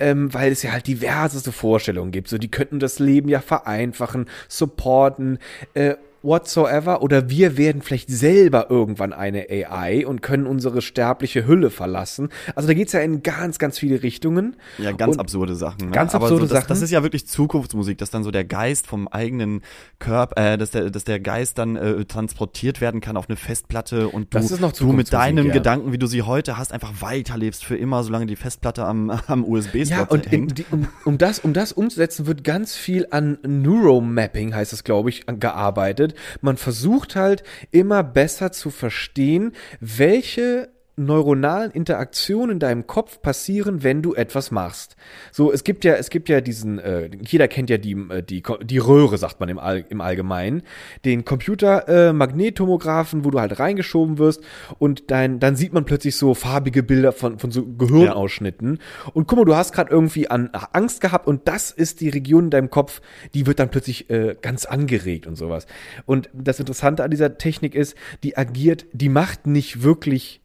[0.00, 2.28] ähm, weil es ja halt diverseste Vorstellungen gibt.
[2.28, 4.26] So die könnten das Leben ja vereinfachen,
[4.56, 5.38] supporten.
[5.74, 5.94] Äh,
[6.26, 12.28] whatsoever oder wir werden vielleicht selber irgendwann eine AI und können unsere sterbliche Hülle verlassen.
[12.54, 14.56] Also da geht's ja in ganz, ganz viele Richtungen.
[14.78, 15.86] Ja, ganz Und- absurde Sachen.
[15.86, 15.90] Ne?
[15.92, 16.68] Ganz Aber absurde so, das, Sachen.
[16.68, 19.62] Das ist ja wirklich Zukunftsmusik, dass dann so der Geist vom eigenen
[19.98, 24.08] Körper, äh, dass der, dass der Geist dann äh, transportiert werden kann auf eine Festplatte
[24.08, 25.52] und du, Das du mit deinen ja.
[25.52, 29.44] Gedanken, wie du sie heute hast, einfach weiterlebst für immer, solange die Festplatte am, am
[29.44, 30.58] USB-Slot Ja, und hängt.
[30.58, 35.10] die, um, um, das, um das umzusetzen, wird ganz viel an Neuromapping, heißt es, glaube
[35.10, 36.14] ich, gearbeitet.
[36.40, 44.00] Man versucht halt immer besser zu verstehen, welche neuronalen Interaktionen in deinem Kopf passieren, wenn
[44.00, 44.96] du etwas machst.
[45.30, 48.42] So, es gibt ja, es gibt ja diesen, äh, jeder kennt ja die, äh, die,
[48.62, 50.62] die Röhre, sagt man im, All, im Allgemeinen,
[51.04, 54.42] den Computer äh, wo du halt reingeschoben wirst
[54.78, 58.78] und dein, dann sieht man plötzlich so farbige Bilder von, von so Gehirnausschnitten.
[59.12, 62.44] Und guck mal, du hast gerade irgendwie an Angst gehabt und das ist die Region
[62.44, 63.02] in deinem Kopf,
[63.34, 65.66] die wird dann plötzlich äh, ganz angeregt und sowas.
[66.06, 70.40] Und das Interessante an dieser Technik ist, die agiert, die macht nicht wirklich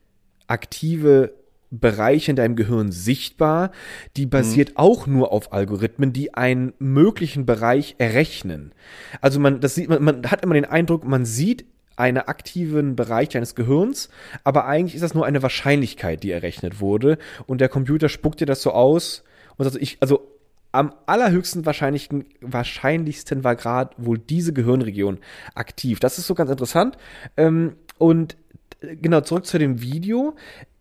[0.51, 1.33] aktive
[1.71, 3.71] Bereiche in deinem Gehirn sichtbar.
[4.17, 8.73] Die basiert auch nur auf Algorithmen, die einen möglichen Bereich errechnen.
[9.21, 13.29] Also man, das sieht man, man hat immer den Eindruck, man sieht einen aktiven Bereich
[13.29, 14.09] deines Gehirns,
[14.43, 17.17] aber eigentlich ist das nur eine Wahrscheinlichkeit, die errechnet wurde.
[17.47, 19.23] Und der Computer spuckt dir das so aus
[19.55, 20.27] und sagt, ich, also
[20.73, 25.19] am allerhöchsten wahrscheinlichsten, wahrscheinlichsten war gerade wohl diese Gehirnregion
[25.53, 25.99] aktiv.
[25.99, 26.97] Das ist so ganz interessant.
[27.37, 28.35] Ähm, und
[28.81, 30.35] genau, zurück zu dem Video.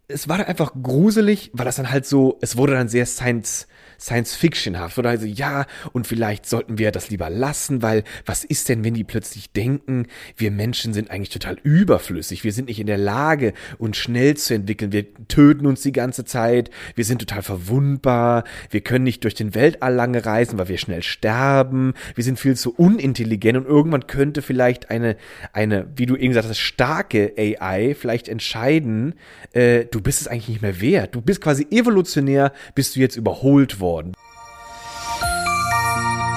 [0.08, 3.68] Es war dann einfach gruselig, weil das dann halt so, es wurde dann sehr Science,
[4.00, 4.98] Science-Fiction-haft.
[4.98, 8.94] Oder also, ja, und vielleicht sollten wir das lieber lassen, weil was ist denn, wenn
[8.94, 13.52] die plötzlich denken, wir Menschen sind eigentlich total überflüssig, wir sind nicht in der Lage,
[13.78, 18.80] uns schnell zu entwickeln, wir töten uns die ganze Zeit, wir sind total verwundbar, wir
[18.80, 22.74] können nicht durch den Weltall lange reisen, weil wir schnell sterben, wir sind viel zu
[22.74, 25.16] unintelligent und irgendwann könnte vielleicht eine,
[25.52, 29.14] eine, wie du eben gesagt hast, starke AI vielleicht entscheiden,
[29.52, 31.14] äh, du bist es eigentlich nicht mehr wert.
[31.14, 33.89] Du bist quasi evolutionär, bist du jetzt überholt worden.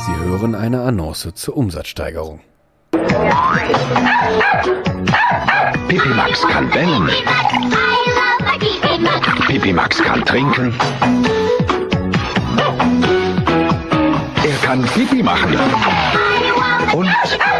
[0.05, 2.41] Sie hören eine Annonce zur Umsatzsteigerung.
[5.87, 7.09] Pipi Max kann bellen.
[9.47, 10.73] Pipi Max kann trinken.
[14.43, 15.57] Er kann Pipi machen.
[16.93, 17.09] Und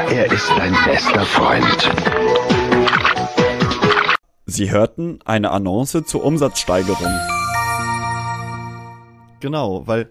[0.09, 1.91] er ist ein bester Freund.
[4.45, 7.42] Sie hörten eine Annonce zur Umsatzsteigerung.
[9.43, 10.09] Genau, weil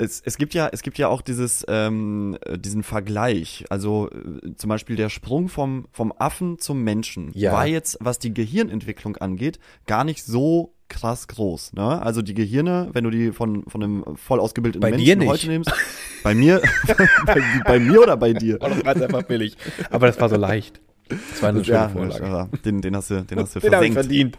[0.00, 3.64] es, es gibt ja, es gibt ja auch dieses, ähm, äh, diesen Vergleich.
[3.68, 7.52] Also äh, zum Beispiel der Sprung vom, vom Affen zum Menschen Ja.
[7.52, 11.72] war jetzt, was die Gehirnentwicklung angeht, gar nicht so krass groß.
[11.72, 12.00] Ne?
[12.00, 15.72] Also die Gehirne, wenn du die von, von einem voll ausgebildeten Bei Menschen heute nimmst,
[16.22, 16.62] bei mir,
[17.26, 18.58] bei, bei mir oder bei dir?
[18.58, 19.56] Das war jetzt einfach billig.
[19.90, 20.80] Aber das war so leicht.
[21.08, 22.24] Das war eine schöne Ja, Vorlage.
[22.24, 23.94] ja, den, den hast du, den hast du Den versenkt.
[23.94, 24.38] verdient.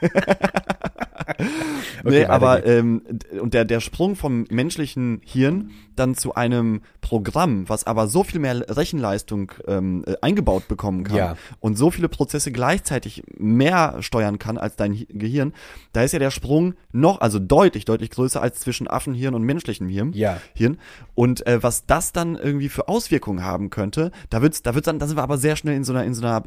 [2.12, 3.02] nee, weiter aber ähm,
[3.40, 8.40] und der, der Sprung vom menschlichen Hirn dann zu einem Programm, was aber so viel
[8.40, 11.36] mehr Rechenleistung ähm, äh, eingebaut bekommen kann Ja.
[11.60, 15.52] und so viele Prozesse gleichzeitig mehr steuern kann als dein Hi- Gehirn,
[15.92, 19.88] da ist ja der Sprung noch, also deutlich, deutlich größer als zwischen Affenhirn und menschlichem
[19.88, 20.12] Hirn.
[20.14, 20.38] Ja.
[20.54, 20.78] Hirn.
[21.14, 24.98] Und äh, was das dann irgendwie für Auswirkungen haben könnte, da wird's, da wird's dann,
[24.98, 26.42] da sind wir aber sehr schnell in so einer, in so einer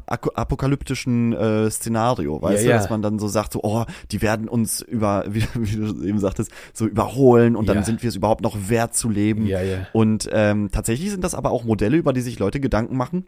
[0.52, 2.76] apokalyptischen äh, Szenario, weißt Ja, du, ja.
[2.76, 6.18] dass man dann so sagt, so, oh, die werden uns über, wie, wie du eben
[6.18, 7.82] sagtest, so überholen und dann Ja.
[7.82, 9.46] sind wir es überhaupt noch wert zu leben.
[9.46, 9.86] Ja, ja.
[9.92, 13.26] Und ähm, tatsächlich sind das aber auch Modelle, über die sich Leute Gedanken machen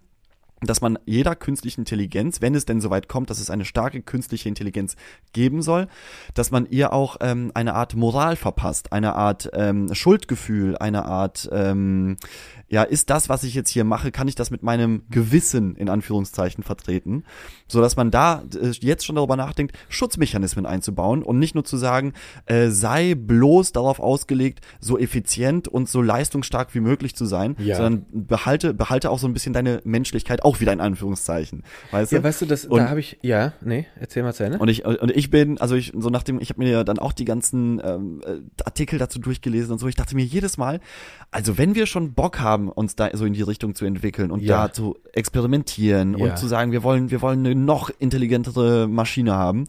[0.63, 4.49] dass man jeder künstlichen Intelligenz, wenn es denn soweit kommt, dass es eine starke künstliche
[4.49, 4.95] Intelligenz
[5.33, 5.87] geben soll,
[6.35, 11.49] dass man ihr auch ähm, eine Art Moral verpasst, eine Art ähm, Schuldgefühl, eine Art,
[11.51, 12.17] ähm,
[12.71, 15.89] ja, ist das, was ich jetzt hier mache, kann ich das mit meinem Gewissen in
[15.89, 17.25] Anführungszeichen vertreten,
[17.67, 21.77] so dass man da äh, jetzt schon darüber nachdenkt, Schutzmechanismen einzubauen und nicht nur zu
[21.77, 22.13] sagen,
[22.47, 27.77] äh, sei bloß darauf ausgelegt, so effizient und so leistungsstark wie möglich zu sein, Ja.
[27.77, 31.65] sondern behalte, behalte auch so ein bisschen deine Menschlichkeit auch wieder in Anführungszeichen.
[31.91, 32.25] Weißt Ja, du?
[32.25, 34.59] weißt du, das, Und- da habe ich, ja, nee, erzähl mal zu Ende.
[34.59, 37.25] Und ich, und ich bin, also ich, so nachdem, ich habe mir dann auch die
[37.25, 40.79] ganzen ähm, äh, Artikel dazu durchgelesen und so, ich dachte mir jedes Mal,
[41.33, 44.41] also wenn wir schon Bock haben, uns da so in die Richtung zu entwickeln und
[44.43, 44.67] Ja.
[44.69, 46.25] da zu experimentieren Ja.
[46.25, 49.65] und zu sagen, wir wollen, wir wollen eine noch intelligentere Maschine haben,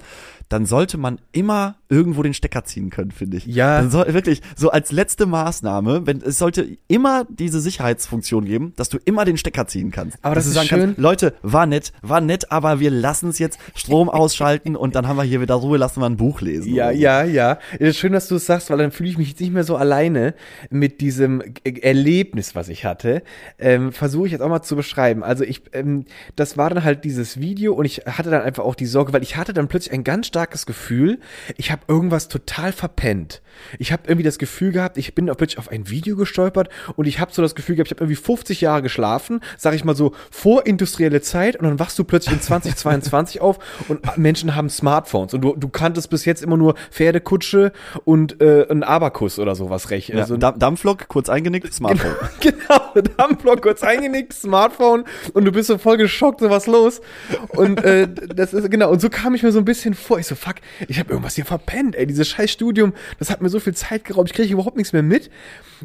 [0.51, 3.45] dann sollte man immer irgendwo den Stecker ziehen können, finde ich.
[3.45, 3.79] Ja.
[3.79, 8.89] Dann soll, wirklich, so als letzte Maßnahme, wenn es sollte immer diese Sicherheitsfunktion geben, dass
[8.89, 10.17] du immer den Stecker ziehen kannst.
[10.21, 10.89] Aber Dass das du ist sagen schön.
[10.89, 15.07] Kannst, Leute, war nett, war nett, aber wir lassen es jetzt Strom ausschalten und dann
[15.07, 16.73] haben wir hier wieder Ruhe, lassen wir ein Buch lesen.
[16.73, 16.97] Ja, so.
[16.97, 17.59] ja, ja.
[17.73, 19.63] Es ist schön, dass du es sagst, weil dann fühle ich mich jetzt nicht mehr
[19.63, 20.33] so alleine
[20.69, 23.23] mit diesem Erlebnis, was ich hatte.
[23.57, 25.23] Ähm, Versuche ich jetzt auch mal zu beschreiben.
[25.23, 28.75] Also ich, ähm, das war dann halt dieses Video und ich hatte dann einfach auch
[28.75, 31.19] die Sorge, weil ich hatte dann plötzlich ein ganz starkes Gefühl,
[31.57, 33.41] ich habe irgendwas total verpennt.
[33.79, 37.19] Ich habe irgendwie das Gefühl gehabt, ich bin plötzlich auf ein Video gestolpert und ich
[37.19, 40.13] habe so das Gefühl gehabt, ich habe irgendwie 50 Jahre geschlafen, sag ich mal so,
[40.31, 45.41] vorindustrielle Zeit und dann wachst du plötzlich in 2022 auf und Menschen haben Smartphones und
[45.41, 47.71] du, du kanntest bis jetzt immer nur Pferdekutsche
[48.05, 50.09] und äh, ein Abakus oder sowas recht.
[50.09, 52.15] Ja, Also, Dam- Dampflok, kurz eingenickt, Smartphone.
[52.39, 57.01] genau, Dampfblock kurz eingenickt, Smartphone und du bist so voll geschockt, so was los.
[57.49, 60.19] Und äh, das ist genau, und so kam ich mir so ein bisschen vor.
[60.21, 60.55] Ich so, fuck,
[60.87, 64.05] ich habe irgendwas hier verpennt, ey, dieses scheiß Studium, das hat mir so viel Zeit
[64.05, 65.29] geraubt, ich kriege überhaupt nichts mehr mit.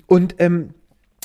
[0.06, 0.74] Und ähm,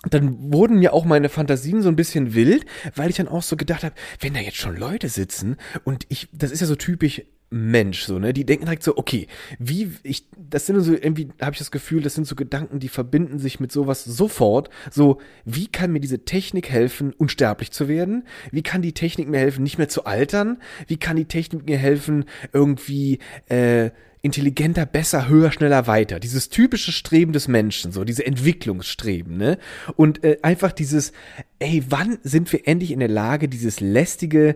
[0.10, 3.56] dann wurden mir auch meine Fantasien so ein bisschen wild, weil ich dann auch so
[3.56, 7.22] gedacht habe, wenn da jetzt schon Leute sitzen und ich, das ist ja so typisch
[7.54, 8.32] Mensch, so, ne?
[8.32, 9.28] Die denken direkt so, okay,
[9.60, 12.88] wie, ich, das sind so irgendwie, habe ich das Gefühl, das sind so Gedanken, die
[12.88, 14.70] verbinden sich mit sowas sofort.
[14.90, 18.24] So, wie kann mir diese Technik helfen, unsterblich zu werden?
[18.52, 20.62] Wie kann die Technik mir helfen, nicht mehr zu altern?
[20.88, 26.20] Wie kann die Technik mir helfen, irgendwie, äh, intelligenter, besser, höher, schneller, weiter.
[26.20, 29.58] Dieses typische Streben des Menschen, so diese Entwicklungsstreben, ne?
[29.96, 31.12] Und äh, einfach dieses,
[31.60, 34.56] ey, wann sind wir endlich in der Lage, dieses lästige,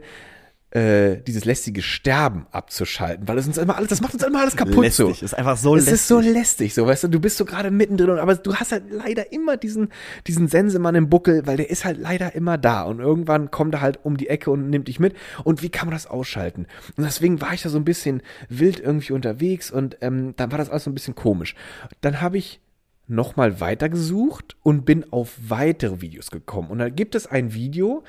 [0.76, 4.58] äh, dieses lästige Sterben abzuschalten, weil es uns immer alles, das macht uns immer alles
[4.58, 5.08] kaputt so.
[5.08, 5.94] Lästig, ist einfach so Es lästig.
[5.94, 8.74] ist so lästig, so, weißt du, du bist so gerade mittendrin, und- aber du hast
[8.74, 9.90] halt leider immer diesen,
[10.28, 13.82] diesen Sensemann im Buckel, weil der ist halt leider immer da und irgendwann kommt er
[13.82, 16.68] halt um die Ecke und nimmt dich mit und wie kann man das ausschalten?
[16.98, 20.58] Und deswegen war ich da so ein bisschen wild irgendwie unterwegs und ähm, dann war
[20.58, 21.56] das alles so ein bisschen komisch.
[22.02, 22.60] Dann habe ich
[23.08, 26.70] nochmal weitergesucht und bin auf weitere Videos gekommen.
[26.70, 28.04] Und da gibt es ein Video,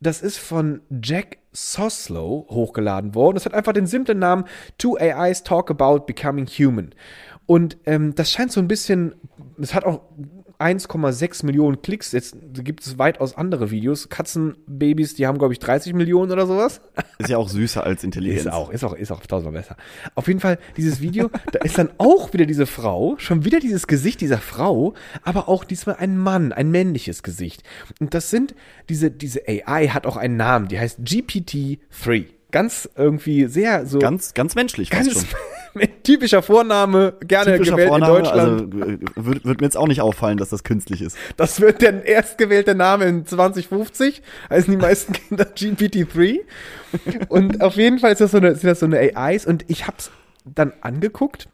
[0.00, 3.36] das ist von Jack Soslow hochgeladen worden.
[3.36, 4.44] Das hat einfach den simplen Namen
[4.78, 6.94] Two AIs Talk About Becoming Human.
[7.46, 9.14] Und ähm, das scheint so ein bisschen,
[9.58, 10.02] es hat auch
[10.58, 12.12] 1,6 Millionen Klicks.
[12.12, 14.08] Jetzt gibt es weitaus andere Videos.
[14.08, 16.80] Katzenbabys, die haben, glaube ich, 30 Millionen oder sowas.
[17.18, 18.42] Ist ja auch süßer als Intelligenz.
[18.42, 19.76] Ist auch, ist auch, ist auch tausendmal besser.
[20.14, 23.86] Auf jeden Fall, dieses Video, da ist dann auch wieder diese Frau, schon wieder dieses
[23.86, 27.62] Gesicht dieser Frau, aber auch diesmal ein Mann, ein männliches Gesicht.
[28.00, 28.54] Und das sind,
[28.88, 32.26] diese, diese AI hat auch einen Namen, die heißt GPT-3.
[32.50, 33.98] Ganz irgendwie sehr so.
[33.98, 34.88] Ganz, ganz menschlich.
[34.88, 35.24] ganz schon.
[36.02, 38.74] typischer Vorname, gerne Typischer gewählt Vorname, in Deutschland.
[38.74, 41.16] also äh, wird, wird mir jetzt auch nicht auffallen, dass das künstlich ist.
[41.36, 44.22] Das wird der erstgewählte Name in 2050.
[44.50, 46.40] Heißen die meisten Kinder GPT-3.
[47.28, 49.46] Und auf jeden Fall ist das so eine, sind das so eine AIs.
[49.46, 50.10] Und ich hab's
[50.44, 51.48] dann angeguckt.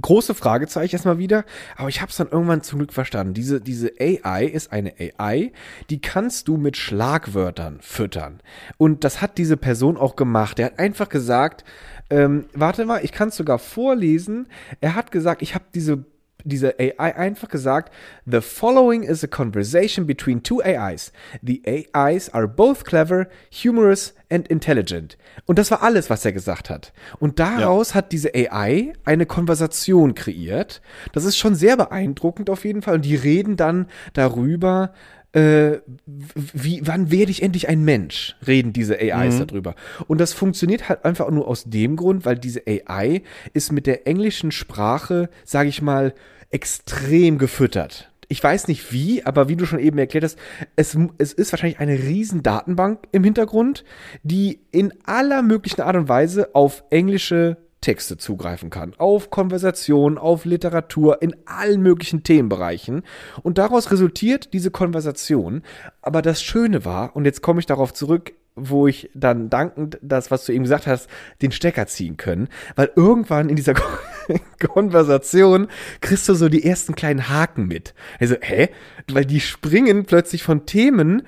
[0.00, 1.44] Große Fragezeichen erstmal wieder,
[1.76, 3.32] aber ich habe es dann irgendwann zum Glück verstanden.
[3.32, 5.52] Diese, diese AI ist eine AI,
[5.88, 8.40] die kannst du mit Schlagwörtern füttern.
[8.76, 10.58] Und das hat diese Person auch gemacht.
[10.58, 11.64] Er hat einfach gesagt,
[12.12, 14.48] ähm, warte mal, ich kann es sogar vorlesen.
[14.80, 16.04] Er hat gesagt, ich habe diese
[16.44, 17.92] diese AI einfach gesagt,
[18.26, 21.12] the following is a conversation between two AIs.
[21.40, 21.62] The
[21.94, 25.16] AIs are both clever, humorous and intelligent.
[25.46, 26.92] Und das war alles, was er gesagt hat.
[27.20, 30.82] Und daraus hat diese AI eine Konversation kreiert.
[31.12, 32.96] Das ist schon sehr beeindruckend auf jeden Fall.
[32.96, 34.92] Und die reden dann darüber,
[35.32, 38.36] äh, wie, wann werde ich endlich ein Mensch?
[38.46, 39.74] Reden diese AIs darüber.
[40.06, 43.22] Und das funktioniert halt einfach nur aus dem Grund, weil diese AI
[43.54, 46.14] ist mit der englischen Sprache, sage ich mal,
[46.50, 48.10] extrem gefüttert.
[48.28, 50.38] Ich weiß nicht wie, aber wie du schon eben erklärt hast,
[50.76, 53.84] es, es ist wahrscheinlich eine riesen Datenbank im Hintergrund,
[54.22, 60.46] die in aller möglichen Art und Weise auf englische Texte zugreifen kann, auf Konversation, auf
[60.46, 63.02] Literatur, in allen möglichen Themenbereichen.
[63.42, 65.62] Und daraus resultiert diese Konversation.
[66.00, 70.30] Aber das Schöne war, und jetzt komme ich darauf zurück, wo ich dann dankend das,
[70.30, 71.08] was du eben gesagt hast,
[71.40, 73.74] den Stecker ziehen können, weil irgendwann in dieser
[74.58, 75.68] Konversation
[76.00, 77.94] kriegst du so die ersten kleinen Haken mit.
[78.20, 78.68] Also, hä?
[79.10, 81.22] Weil die springen plötzlich von Themen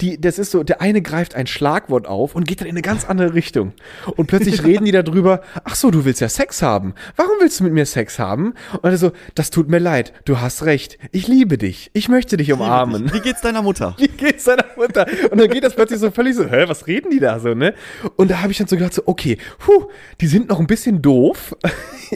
[0.00, 2.82] die, das ist so, der eine greift ein Schlagwort auf und geht dann in eine
[2.82, 3.72] ganz andere Richtung.
[4.16, 6.94] Und plötzlich reden die darüber, ach so, du willst ja Sex haben.
[7.16, 8.54] Warum willst du mit mir Sex haben?
[8.80, 10.98] Und er so, das tut mir leid, du hast recht.
[11.12, 11.90] Ich liebe dich.
[11.92, 13.12] Ich möchte dich umarmen.
[13.12, 13.94] Wie geht's deiner Mutter?
[13.98, 15.06] Wie geht's deiner Mutter?
[15.30, 17.74] Und dann geht das plötzlich so völlig so, hä, was reden die da so, ne?
[18.16, 19.86] Und da habe ich dann so gedacht, so, okay, puh,
[20.20, 21.56] die sind noch ein bisschen doof.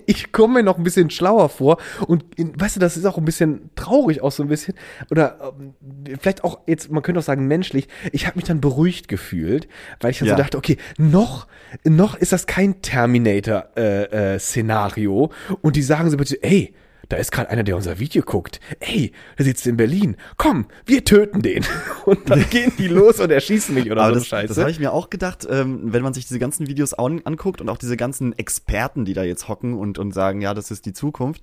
[0.07, 1.77] Ich komme mir noch ein bisschen schlauer vor.
[2.09, 4.75] Und weißt du, das ist auch ein bisschen traurig, auch so ein bisschen.
[5.09, 5.75] Oder ähm,
[6.21, 7.74] vielleicht auch jetzt, man könnte auch sagen, menschlich.
[8.13, 9.67] Ich habe mich dann beruhigt gefühlt,
[10.01, 10.37] weil ich dann Ja.
[10.37, 11.47] so dachte, okay, noch,
[11.85, 15.31] noch ist das kein Terminator-Szenario.
[15.63, 16.75] und die sagen so plötzlich, ey,
[17.11, 18.61] da ist gerade einer, der unser Video guckt.
[18.81, 20.17] Ey, der sitzt in Berlin.
[20.39, 21.63] Komm, wir töten den.
[22.07, 24.49] Und dann gehen die los und erschießen mich oder Aber so das, Scheiße.
[24.49, 27.61] das habe ich mir auch gedacht, ähm, wenn man sich diese ganzen Videos an, anguckt
[27.61, 30.87] und auch diese ganzen Experten, die da jetzt hocken und, und sagen, ja, das ist
[30.87, 31.43] die Zukunft.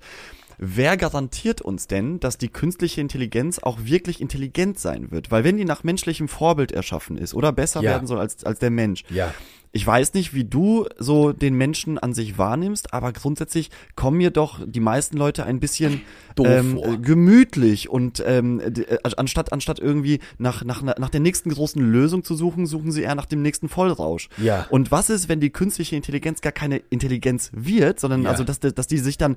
[0.64, 5.32] Wer garantiert uns denn, dass die künstliche Intelligenz auch wirklich intelligent sein wird?
[5.32, 7.90] Weil wenn die nach menschlichem Vorbild erschaffen ist oder besser Ja.
[7.90, 9.02] werden soll als, als der Mensch.
[9.10, 9.34] Ja.
[9.74, 14.30] Ich weiß nicht, wie du so den Menschen an sich wahrnimmst, aber grundsätzlich kommen mir
[14.30, 16.02] doch die meisten Leute ein bisschen
[16.34, 21.48] Doof ähm, äh, gemütlich und ähm, äh, anstatt anstatt irgendwie nach, nach nach der nächsten
[21.50, 24.28] großen Lösung zu suchen, suchen sie eher nach dem nächsten Vollrausch.
[24.36, 24.66] Ja.
[24.68, 28.30] Und was ist, wenn die künstliche Intelligenz gar keine Intelligenz wird, sondern Ja.
[28.30, 29.36] also dass dass die sich dann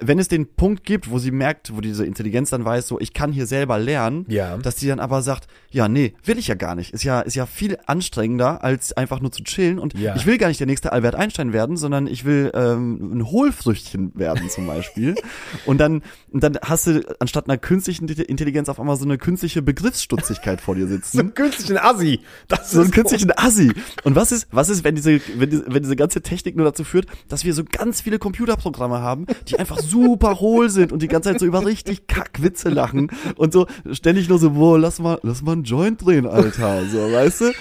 [0.00, 3.12] wenn es den Punkt gibt, wo sie merkt, wo diese Intelligenz dann weiß, so ich
[3.12, 4.56] kann hier selber lernen, Ja.
[4.58, 6.92] dass die dann aber sagt, ja, nee, will ich ja gar nicht.
[6.94, 10.14] Ist ja ist ja viel anstrengender als einfach nur zu chillen und Ja.
[10.16, 14.12] ich will gar nicht der nächste Albert Einstein werden, sondern ich will ähm, ein Hohlfrüchtchen
[14.14, 15.14] werden zum Beispiel.
[15.66, 19.62] und dann und dann hast du anstatt einer künstlichen Intelligenz auf einmal so eine künstliche
[19.62, 22.20] Begriffsstutzigkeit vor dir sitzen so einen künstlichen Assi.
[22.48, 23.72] Das so einen künstlichen Assi.
[24.04, 26.84] Und was ist, was ist, wenn diese, wenn diese, wenn diese ganze Technik nur dazu
[26.84, 31.08] führt, dass wir so ganz viele Computerprogramme haben, die einfach super hohl sind und die
[31.08, 35.18] ganze Zeit so über richtig Kackwitze lachen und so ständig nur so, boah, lass mal,
[35.22, 37.52] lass mal einen Joint drehen, Alter, so, weißt du?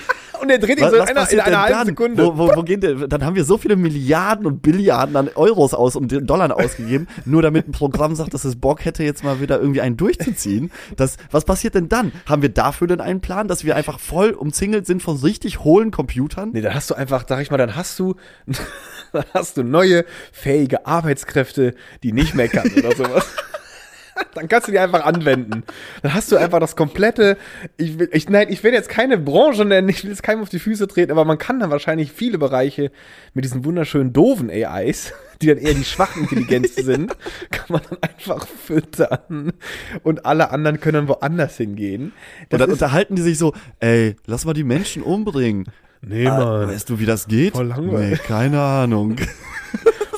[0.41, 1.85] Und der dreht ihn so in einer, in einer halben?
[1.85, 2.25] Sekunde.
[2.25, 5.73] Wo, wo, wo gehen denn, dann haben wir so viele Milliarden und Billiarden an Euros
[5.73, 9.41] aus und Dollar ausgegeben, nur damit ein Programm sagt, dass es Bock hätte, jetzt mal
[9.41, 10.71] wieder irgendwie einen durchzuziehen.
[10.95, 12.11] Das, was passiert denn dann?
[12.25, 15.91] Haben wir dafür denn einen Plan, dass wir einfach voll umzingelt sind von richtig hohlen
[15.91, 16.51] Computern?
[16.53, 18.15] Nee, dann hast du einfach, sag ich mal, dann hast du,
[19.11, 23.25] dann hast du neue, fähige Arbeitskräfte, die nicht meckern oder sowas.
[24.34, 25.63] Dann kannst du die einfach anwenden.
[26.01, 27.38] Dann hast du einfach das komplette,
[27.77, 30.49] ich will, ich, nein, ich will jetzt keine Branche nennen, ich will jetzt keinem auf
[30.49, 32.91] die Füße treten, aber man kann dann wahrscheinlich viele Bereiche
[33.36, 37.15] mit diesen wunderschönen doofen AIs, die dann eher die schwachen Intelligenz sind,
[37.51, 39.53] kann man dann einfach füttern
[40.01, 42.06] und alle anderen können dann woanders hingehen.
[42.06, 42.13] Und
[42.49, 45.65] Das dann ist- unterhalten die sich so, ey, lass mal die Menschen umbringen.
[46.01, 46.69] Nee, Ah, Mann.
[46.69, 47.53] weißt du, wie das geht?
[47.53, 48.19] Voll langweilig.
[48.19, 49.15] Nee, keine Ahnung.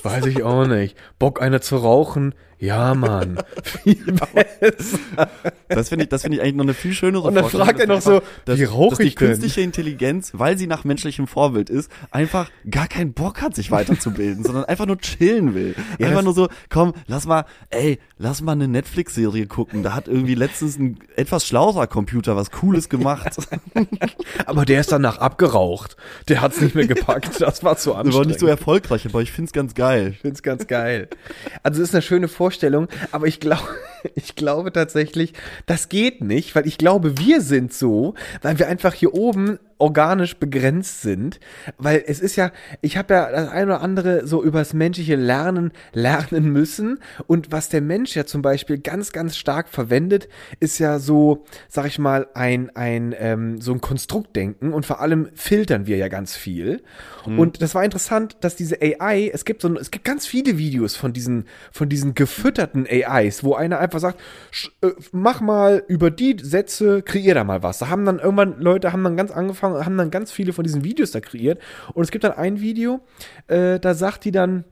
[0.03, 0.97] Weiß ich auch nicht.
[1.17, 2.33] Bock eine zu rauchen?
[2.59, 3.37] Ja, Mann.
[3.63, 5.29] Viel besser.
[5.69, 7.79] Das finde ich, das finde ich eigentlich noch eine viel schönere Und dann Vorstellung, fragt
[7.79, 9.15] er noch einfach- so, dass, wie rauch dass die denn?
[9.15, 14.43] künstliche Intelligenz, weil sie nach menschlichem Vorbild ist, einfach gar keinen Bock hat, sich weiterzubilden,
[14.45, 15.73] sondern einfach nur chillen will.
[15.99, 19.81] Ja, einfach nur so, komm, lass mal, ey, lass mal eine Netflix-Serie gucken.
[19.83, 23.37] Da hat irgendwie letztens ein etwas schlauerer Computer was Cooles gemacht.
[24.45, 25.95] Aber der ist danach abgeraucht.
[26.27, 27.39] Der hat's nicht mehr gepackt.
[27.41, 28.27] Das war zu Das war anstrengend.
[28.27, 30.09] nicht so erfolgreich, aber ich find's ganz geil.
[30.15, 31.07] Ich find's ganz geil.
[31.63, 32.48] Also es ist eine schöne Vorstellung,
[33.11, 33.67] aber ich glaube,
[34.15, 35.33] ich glaube tatsächlich,
[35.65, 40.37] das geht nicht, weil ich glaube, wir sind so, weil wir einfach hier oben organisch
[40.37, 41.39] begrenzt sind,
[41.77, 42.51] weil es ist ja,
[42.81, 46.99] ich habe ja das eine oder andere so übers menschliche Lernen lernen müssen.
[47.27, 50.27] Und was der Mensch ja zum Beispiel ganz, ganz stark verwendet,
[50.59, 55.29] ist ja so, sag ich mal, ein, ein ähm, so ein Konstruktdenken und vor allem
[55.33, 56.83] filtern wir ja ganz viel.
[57.25, 60.57] Und das war interessant, dass diese AI, es gibt so, ein- es gibt ganz viele
[60.57, 64.19] Videos von diesen, von diesen gefütterten AIs, wo einer einfach sagt,
[64.81, 67.79] äh, mach mal über die Sätze, kreier da mal was.
[67.79, 70.83] Da haben dann irgendwann Leute haben dann ganz angefangen, haben dann ganz viele von diesen
[70.83, 71.59] Videos da kreiert.
[71.93, 73.01] Und es gibt dann ein Video,
[73.47, 74.63] äh, da sagt die dann,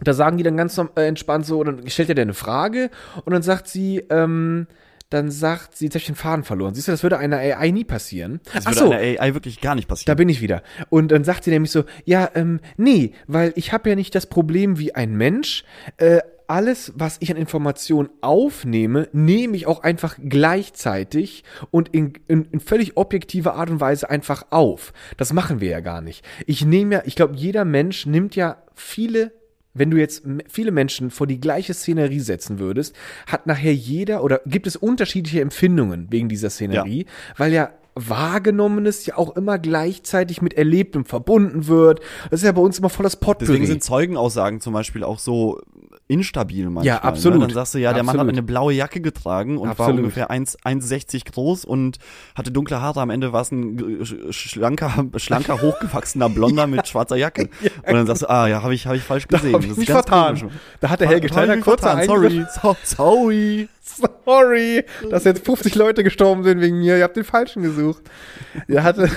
[0.00, 2.90] da sagen die dann ganz äh, entspannt so, dann stellt er dir eine Frage
[3.24, 4.66] und dann sagt sie, ähm,
[5.10, 6.74] dann sagt sie, jetzt habe ich den Faden verloren.
[6.74, 8.40] Siehst du, das würde einer AI nie passieren.
[8.52, 10.16] Das Ach würde so, einer AI wirklich gar nicht da passieren.
[10.16, 10.62] bin ich wieder.
[10.88, 14.26] Und dann sagt sie nämlich so, ja, ähm, nee, weil ich habe ja nicht das
[14.26, 15.64] Problem wie ein Mensch.
[15.98, 22.46] Äh, alles, was ich an Informationen aufnehme, nehme ich auch einfach gleichzeitig und in, in,
[22.50, 24.92] in völlig objektiver Art und Weise einfach auf.
[25.16, 26.24] Das machen wir ja gar nicht.
[26.46, 29.32] Ich nehme ja, ich glaube, jeder Mensch nimmt ja viele
[29.76, 32.94] wenn du jetzt viele Menschen vor die gleiche Szenerie setzen würdest,
[33.26, 39.16] hat nachher jeder oder gibt es unterschiedliche Empfindungen wegen dieser Szenerie, weil ja Wahrgenommenes ja
[39.16, 42.00] auch immer gleichzeitig mit Erlebtem verbunden wird.
[42.30, 43.46] Das ist ja bei uns immer voll das Potpourri.
[43.46, 45.60] Deswegen sind Zeugenaussagen zum Beispiel auch so
[46.06, 46.84] instabil manchmal.
[46.84, 47.38] Ja, absolut.
[47.40, 47.46] Ne?
[47.46, 48.34] Dann sagst du, ja, der Mann hat Absolut.
[48.34, 50.00] eine blaue Jacke getragen und war Absolut.
[50.00, 51.98] ungefähr 1 1,60 groß und
[52.34, 53.00] hatte dunkle Haare.
[53.00, 57.48] Am Ende war es ein äh, sch- schlanker, schlanker, hochgewachsener Blonder mit schwarzer Jacke.
[57.86, 59.54] Und dann sagst du, ah ja, habe ich, hab ich falsch da gesehen.
[59.54, 60.36] habe ich Das mich ist ganz vertan.
[60.38, 60.54] komisch.
[60.80, 61.80] Da hat der Helge Steiner Eingriff.
[62.06, 62.44] Sorry.
[62.62, 63.68] So, sorry.
[64.24, 66.96] Sorry, dass jetzt 50 Leute gestorben sind wegen mir.
[66.98, 68.02] Ihr habt den Falschen gesucht.
[68.66, 69.10] Er hatte.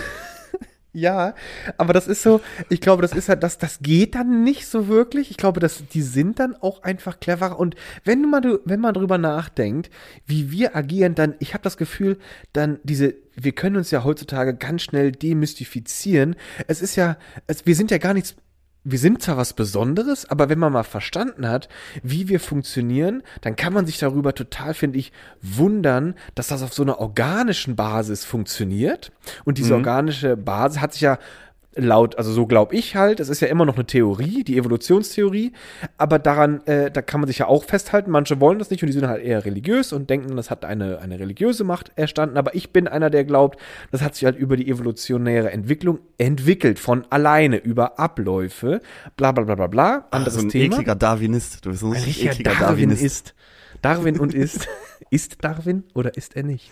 [0.94, 1.36] Ja,
[1.78, 4.88] aber das ist so, ich glaube, das ist halt, das, das geht dann nicht so
[4.88, 5.30] wirklich.
[5.30, 7.60] Ich glaube, dass die sind dann auch einfach cleverer.
[7.60, 9.92] Und wenn man, wenn man drüber nachdenkt,
[10.26, 12.18] wie wir agieren, dann, ich habe das Gefühl,
[12.54, 16.36] dann diese, wir können uns ja heutzutage ganz schnell demystifizieren.
[16.68, 18.36] Es ist ja, es, wir sind ja gar nichts
[18.90, 21.68] wir sind zwar was Besonderes, aber wenn man mal verstanden hat,
[22.04, 25.12] wie wir funktionieren, dann kann man sich darüber total, finde ich,
[25.42, 29.12] wundern, dass das auf so einer organischen Basis funktioniert.
[29.44, 31.20] Und diese organische Basis hat sich ja
[31.78, 35.54] laut, also so glaube ich halt, es ist ja immer noch eine Theorie, die Evolutionstheorie,
[35.98, 38.88] aber daran, äh, da kann man sich ja auch festhalten, manche wollen das nicht und
[38.88, 42.56] die sind halt eher religiös und denken, das hat eine, eine religiöse Macht erstanden, aber
[42.56, 43.60] ich bin einer, der glaubt,
[43.92, 48.82] das hat sich halt über die evolutionäre Entwicklung entwickelt, von alleine, über Abläufe,
[49.16, 50.76] bla bla bla bla bla, anderes so ein Thema.
[50.76, 51.66] ekliger Darwinist.
[51.66, 53.04] Du bist ein Ein richtig richtiger ekliger Darwin Darwinist.
[53.04, 53.36] ist.
[53.82, 54.68] Darwin und ist.
[55.12, 56.72] ist Darwin oder ist er nicht?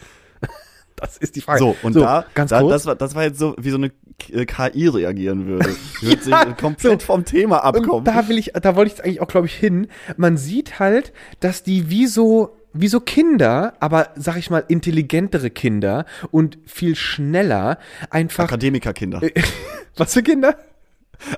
[1.05, 1.59] Das ist die Frage.
[1.59, 2.71] So, und da, ganz da kurz.
[2.71, 5.75] das, war, das war jetzt so, wie so eine KI reagieren würde.
[6.01, 7.89] Die würde sich komplett vom Thema abkommen.
[7.99, 9.87] Und da will ich, da wollte ich jetzt eigentlich auch, glaube ich, hin.
[10.17, 15.49] Man sieht halt, dass die wie so, wie so Kinder, aber sag ich mal, intelligentere
[15.49, 17.77] Kinder und viel schneller
[18.09, 18.45] einfach.
[18.45, 19.21] Akademikerkinder.
[19.97, 20.55] Was für Kinder?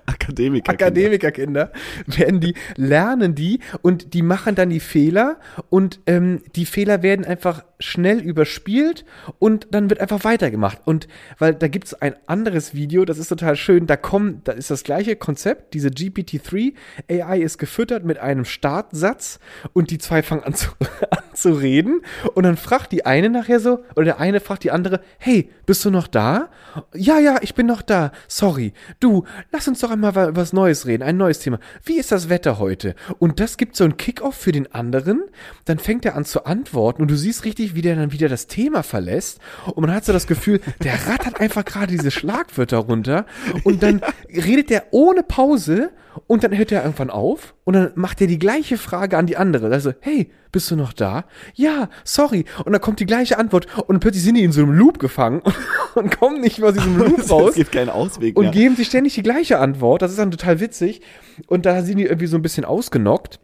[0.06, 0.72] Akademiker.
[0.72, 1.72] Akademikerkinder
[2.06, 5.38] werden die, lernen die und die machen dann die Fehler
[5.70, 9.06] und ähm, die Fehler werden einfach schnell überspielt
[9.40, 10.80] und dann wird einfach weitergemacht.
[10.86, 11.08] Und
[11.38, 14.84] weil da gibt's ein anderes Video, das ist total schön, da kommen, da ist das
[14.84, 16.74] gleiche Konzept, diese GPT-3
[17.10, 19.40] AI ist gefüttert mit einem Startsatz
[19.74, 20.70] und die zwei fangen an zu,
[21.12, 22.02] an zu reden
[22.34, 25.86] und dann fragt die eine nachher so, oder der eine fragt die andere, hey, bist
[25.86, 26.50] du noch da?
[26.96, 28.12] Ja, ja, ich bin noch da.
[28.28, 28.74] Sorry.
[29.00, 31.60] Du, lass uns doch einmal wa- was Neues reden, ein neues Thema.
[31.84, 32.96] Wie ist das Wetter heute?
[33.20, 35.22] Und das gibt so einen Kickoff für den anderen.
[35.66, 38.48] Dann fängt er an zu antworten und du siehst richtig, wie der dann wieder das
[38.48, 39.40] Thema verlässt.
[39.66, 43.26] Und man hat so das Gefühl, der rattert einfach gerade diese Schlagwörter runter
[43.64, 45.92] und dann redet der ohne Pause
[46.26, 49.38] und dann hört er irgendwann auf und dann macht er die gleiche Frage an die
[49.38, 49.72] andere.
[49.72, 51.26] Also, hey, bist du noch da?
[51.54, 52.46] Ja, sorry.
[52.66, 55.42] Und dann kommt die gleiche Antwort und plötzlich sind die in so einem Loop gefangen
[55.42, 55.56] und,
[55.96, 58.52] und kommen nicht mehr aus diesem Loop Es raus gibt keinen Ausweg und mehr.
[58.52, 60.02] geben sich ständig die gleiche Antwort.
[60.02, 61.02] Das ist dann total witzig.
[61.46, 63.40] Und da sind die irgendwie so ein bisschen ausgenockt.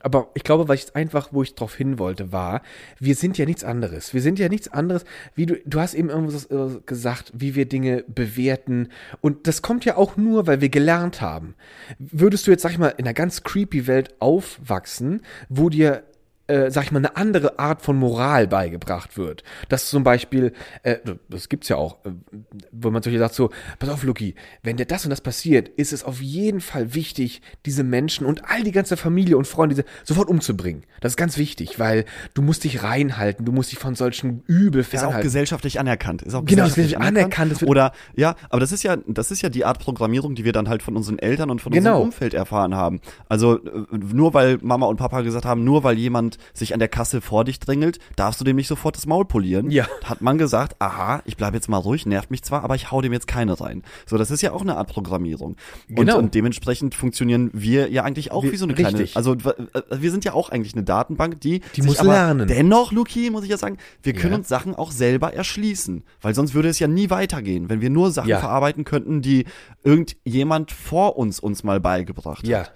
[0.00, 2.62] Aber ich glaube, was ich einfach, wo ich drauf hin wollte, war,
[2.98, 4.14] wir sind ja nichts anderes.
[4.14, 7.66] Wir sind ja nichts anderes, wie du, du hast eben irgendwas äh, gesagt, wie wir
[7.66, 8.88] Dinge bewerten.
[9.20, 11.54] Und das kommt ja auch nur, weil wir gelernt haben.
[11.98, 16.04] Würdest du jetzt, sag ich mal, in einer ganz creepy Welt aufwachsen, wo dir
[16.48, 19.42] äh, sag ich mal, eine andere Art von Moral beigebracht wird.
[19.68, 20.96] Dass zum Beispiel, äh,
[21.28, 22.10] das gibt's ja auch, äh,
[22.72, 25.92] wo man solche sagt so, pass auf, Luki, wenn dir das und das passiert, ist
[25.92, 29.86] es auf jeden Fall wichtig, diese Menschen und all die ganze Familie und Freunde diese
[30.04, 30.82] sofort umzubringen.
[31.00, 34.80] Das ist ganz wichtig, weil du musst dich reinhalten, du musst dich von solchen Übel
[34.80, 35.22] Ist auch fernhalten.
[35.22, 36.22] gesellschaftlich anerkannt.
[36.22, 39.42] Ist auch Genau, es gesellschaftlich anerkannt, wird- Oder, ja, aber das ist ja, das ist
[39.42, 41.90] ja die Art Programmierung, die wir dann halt von unseren Eltern und von Genau.
[41.92, 43.00] unserem Umfeld erfahren haben.
[43.28, 46.88] Also, äh, nur weil Mama und Papa gesagt haben, nur weil jemand sich an der
[46.88, 49.70] Kasse vor dich drängelt, darfst du dem nicht sofort das Maul polieren.
[49.70, 49.86] Ja.
[50.04, 53.00] Hat man gesagt, aha, ich bleibe jetzt mal ruhig, nervt mich zwar, aber ich hau
[53.00, 53.82] dem jetzt keine rein.
[54.06, 55.56] So, das ist ja auch eine Art Programmierung.
[55.88, 56.18] Und, Genau.
[56.18, 59.16] und dementsprechend funktionieren wir ja eigentlich auch Wir- wie so eine kleine, richtig.
[59.16, 62.48] also w- äh, wir sind ja auch eigentlich eine Datenbank, die, Die muss aber lernen.
[62.48, 64.38] Dennoch, Luki, muss ich ja sagen, wir können Ja.
[64.38, 68.10] uns Sachen auch selber erschließen, weil sonst würde es ja nie weitergehen, wenn wir nur
[68.10, 68.38] Sachen Ja.
[68.40, 69.44] verarbeiten könnten, die
[69.84, 72.60] irgendjemand vor uns uns mal beigebracht Ja.
[72.60, 72.72] hat.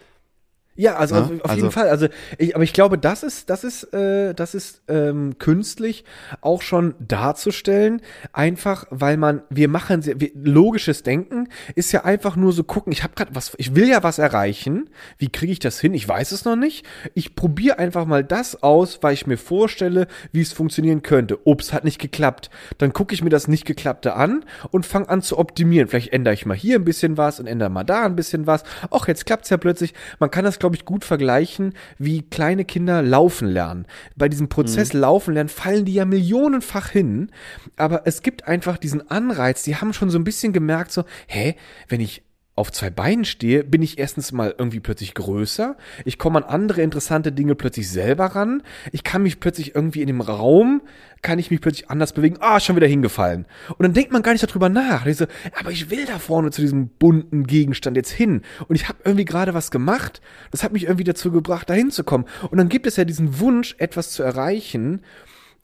[0.77, 1.89] Ja, also Ja, auf, auf also- jeden Fall.
[1.89, 2.09] Also,
[2.39, 6.05] ich, aber ich glaube, das ist, das ist, äh, das ist ähm, künstlich
[6.41, 8.03] auch schon darzustellen,
[8.33, 12.93] einfach, weil man, wir machen sehr, wir, logisches Denken ist ja einfach nur so gucken.
[12.93, 14.91] Ich habe gerade was, ich will ja was erreichen.
[15.19, 15.95] Wie kriege ich das hin?
[15.95, 16.85] Ich weiß es noch nicht.
[17.15, 21.39] Ich probiere einfach mal das aus, weil ich mir vorstelle, wie es funktionieren könnte.
[21.45, 22.51] Ups, hat nicht geklappt.
[22.79, 25.89] Dann gucke ich mir das nicht geklappte an und fange an zu optimieren.
[25.89, 28.63] Vielleicht ändere ich mal hier ein bisschen was und ändere mal da ein bisschen was.
[28.91, 29.95] Och, jetzt klappt's ja plötzlich.
[30.19, 33.87] Man kann das, glaube ich, gut vergleichen, wie kleine Kinder laufen lernen.
[34.17, 37.31] Bei diesem Prozess laufen lernen fallen die ja millionenfach hin.
[37.77, 39.63] Aber es gibt einfach diesen Anreiz.
[39.63, 41.55] Die haben schon so ein bisschen gemerkt, so, hä,
[41.89, 42.26] wenn ich
[42.57, 45.77] auf zwei Beinen stehe, bin ich erstens mal irgendwie plötzlich größer.
[46.07, 48.63] Ich komme an andere interessante Dinge plötzlich selber ran.
[48.93, 50.81] Ich kann mich plötzlich irgendwie in dem Raum,
[51.21, 52.39] kann ich mich plötzlich anders bewegen.
[52.41, 53.45] Ah, schon wieder hingefallen.
[53.77, 55.05] Und dann denkt man gar nicht darüber nach.
[55.05, 55.27] Ich so,
[55.59, 58.41] aber ich will da vorne zu diesem bunten Gegenstand jetzt hin.
[58.69, 60.23] Und ich habe irgendwie gerade was gemacht.
[60.51, 62.27] Das hat mich irgendwie dazu gebracht, da hinzukommen.
[62.51, 65.03] Und dann gibt es ja diesen Wunsch, etwas zu erreichen.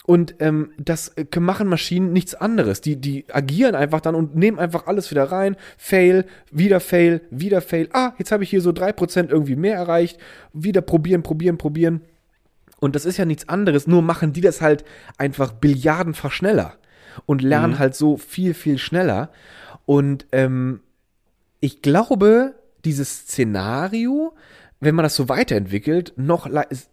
[0.04, 2.80] Und ähm, das äh, machen Maschinen nichts anderes.
[2.80, 5.56] Die, die agieren einfach dann und nehmen einfach alles wieder rein.
[5.78, 7.88] Fail, wieder Fail, wieder Fail.
[7.92, 10.18] Ah, jetzt habe ich hier so drei Prozent irgendwie mehr erreicht.
[10.52, 12.00] Wieder probieren, probieren, probieren.
[12.80, 14.84] Und das ist ja nichts anderes, nur machen die das halt
[15.16, 16.74] einfach billiardenfach schneller
[17.26, 19.30] und lernen halt so viel, viel schneller.
[19.86, 20.80] Und ähm,
[21.60, 24.34] ich glaube, dieses Szenario,
[24.82, 26.50] wenn man das so weiterentwickelt, noch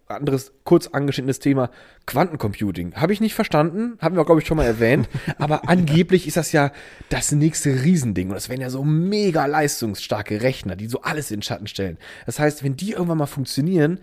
[0.08, 1.72] anderes kurz angeschnittenes Thema
[2.06, 2.94] Quantencomputing.
[2.94, 5.10] Habe ich nicht verstanden, haben wir glaube ich schon mal erwähnt,
[5.40, 6.72] aber angeblich ist das ja
[7.10, 11.38] das nächste Riesending und das wären ja so mega leistungsstarke Rechner, die so alles in
[11.38, 11.98] den Schatten stellen.
[12.28, 14.00] Das heißt, wenn die irgendwann mal funktionieren,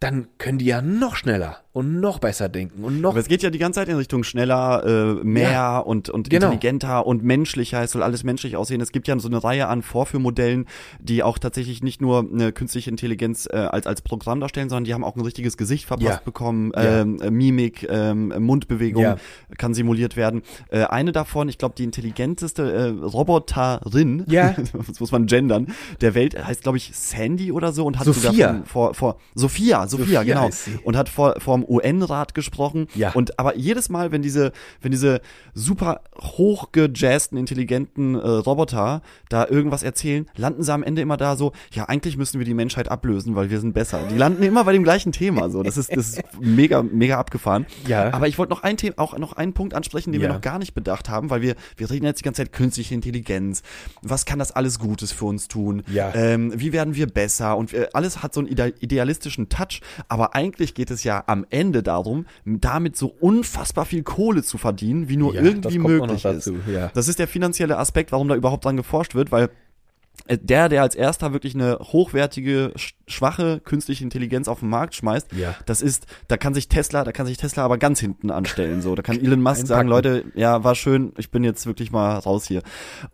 [0.00, 3.42] dann können die ja noch schneller und noch besser denken und noch Aber es geht
[3.42, 5.78] ja die ganze Zeit in Richtung schneller, äh, mehr Ja.
[5.78, 6.46] und, und Genau.
[6.46, 7.82] intelligenter und menschlicher.
[7.82, 8.80] Es soll alles menschlich aussehen.
[8.80, 10.66] Es gibt ja so eine Reihe an Vorführmodellen,
[11.00, 14.94] die auch tatsächlich nicht nur eine künstliche Intelligenz äh, als, als Programm darstellen, sondern die
[14.94, 16.20] haben auch ein richtiges Gesicht verpasst Ja.
[16.24, 16.72] bekommen.
[16.74, 17.00] Ja.
[17.02, 19.16] Ähm, äh, Mimik, ähm, Mundbewegung Ja.
[19.56, 20.42] kann simuliert werden.
[20.70, 24.54] Äh, eine davon, ich glaube, die intelligenteste äh, Roboterin, Ja.
[24.86, 25.68] das muss man gendern,
[26.00, 28.48] der Welt heißt, glaube ich, Sandy oder so und hat sogar Sophia.
[28.54, 30.50] von, vor, vor Sophia, Sophia, Sophia genau.
[30.84, 32.88] Und hat vor, vor dem UN-Rat gesprochen.
[32.94, 33.12] Ja.
[33.12, 35.20] Und aber jedes Mal, wenn diese, wenn diese
[35.54, 41.52] super hochgejazzten, intelligenten äh, Roboter da irgendwas erzählen, landen sie am Ende immer da so,
[41.72, 44.00] ja, eigentlich müssen wir die Menschheit ablösen, weil wir sind besser.
[44.10, 45.50] Die landen immer bei dem gleichen Thema.
[45.50, 47.66] So, das ist, das ist mega, mega abgefahren.
[47.86, 48.12] Ja.
[48.12, 50.34] Aber ich wollte noch ein Thema, auch noch einen Punkt ansprechen, den wir Ja.
[50.34, 53.62] noch gar nicht bedacht haben, weil wir, wir reden jetzt die ganze Zeit künstliche Intelligenz.
[54.02, 55.82] Was kann das alles Gutes für uns tun?
[55.92, 56.14] Ja.
[56.14, 57.56] Ähm, wie werden wir besser?
[57.56, 61.44] Und äh, alles hat so einen ide idealistischen Touch, aber eigentlich geht es ja am
[61.50, 66.50] Ende darum, damit so unfassbar viel Kohle zu verdienen, wie nur Ja, irgendwie möglich ist.
[66.72, 66.90] ja.
[66.94, 69.50] Das ist der finanzielle Aspekt, warum da überhaupt dran geforscht wird, weil
[70.26, 74.94] äh, der, der als erster wirklich eine hochwertige, sch- schwache künstliche Intelligenz auf den Markt
[74.96, 75.54] schmeißt, Ja.
[75.66, 78.82] das ist, da kann sich Tesla, da kann sich Tesla aber ganz hinten anstellen.
[78.82, 80.14] So, da kann Elon Musk sagen, Einpacken.
[80.22, 82.62] Leute, ja, war schön, ich bin jetzt wirklich mal raus hier.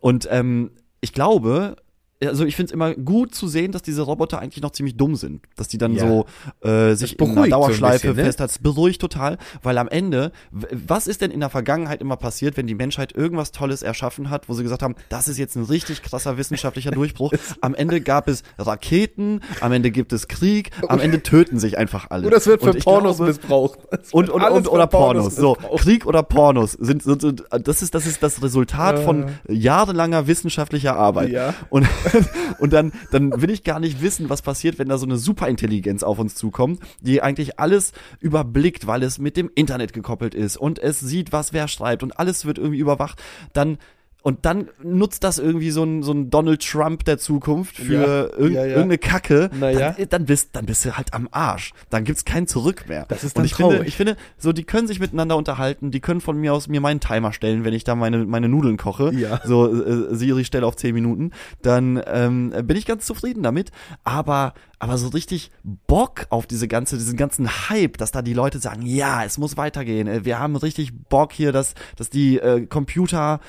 [0.00, 0.70] Und ähm,
[1.02, 1.76] ich glaube,
[2.24, 5.14] also ich finde es immer gut zu sehen, dass diese Roboter eigentlich noch ziemlich dumm
[5.16, 5.42] sind.
[5.56, 6.06] Dass die dann Ja.
[6.06, 6.26] so
[6.66, 8.24] äh, sich in einer beruhigt so ein Dauerschleife bisschen, ne?
[8.24, 8.52] festhalten.
[8.54, 12.66] Das beruhigt total, weil am Ende, was ist denn in der Vergangenheit immer passiert, wenn
[12.66, 16.02] die Menschheit irgendwas Tolles erschaffen hat, wo sie gesagt haben, das ist jetzt ein richtig
[16.02, 17.32] krasser wissenschaftlicher Durchbruch.
[17.60, 22.06] Am Ende gab es Raketen, am Ende gibt es Krieg, am Ende töten sich einfach
[22.10, 22.26] alle.
[22.26, 23.78] Oder es wird für Pornos glaube- missbraucht.
[24.12, 25.36] Und, und, und oder für Pornos.
[25.36, 25.54] So.
[25.76, 30.96] Krieg oder Pornos sind, sind, sind das ist das ist das Resultat von jahrelanger wissenschaftlicher
[30.96, 31.30] Arbeit.
[31.30, 31.54] Ja.
[31.70, 31.86] Und
[32.58, 36.02] und dann, dann will ich gar nicht wissen, was passiert, wenn da so eine Superintelligenz
[36.02, 40.78] auf uns zukommt, die eigentlich alles überblickt, weil es mit dem Internet gekoppelt ist und
[40.78, 43.22] es sieht, was wer schreibt und alles wird irgendwie überwacht.
[43.52, 43.78] Dann
[44.26, 47.92] und dann nutzt das irgendwie so ein, so ein Donald Trump der Zukunft für
[48.32, 48.66] Ja, irg ja, ja.
[48.68, 49.94] irgendeine Kacke, Naja.
[49.98, 51.72] dann, dann, bist, dann bist du halt am Arsch.
[51.90, 53.04] Dann gibt's kein Zurück mehr.
[53.10, 53.88] Das ist Und dann ich finde, traurig.
[53.88, 57.00] ich finde, so die können sich miteinander unterhalten, die können von mir aus mir meinen
[57.00, 59.12] Timer stellen, wenn ich da meine, meine Nudeln koche.
[59.14, 59.42] Ja.
[59.44, 63.72] So, äh, Siri stelle auf 10 Minuten, dann ähm, bin ich ganz zufrieden damit.
[64.04, 65.50] Aber, aber so richtig
[65.86, 69.58] Bock auf diese ganze, diesen ganzen Hype, dass da die Leute sagen, ja, es muss
[69.58, 70.08] weitergehen.
[70.08, 73.40] äh, Wir haben richtig Bock hier, dass, dass die äh, Computer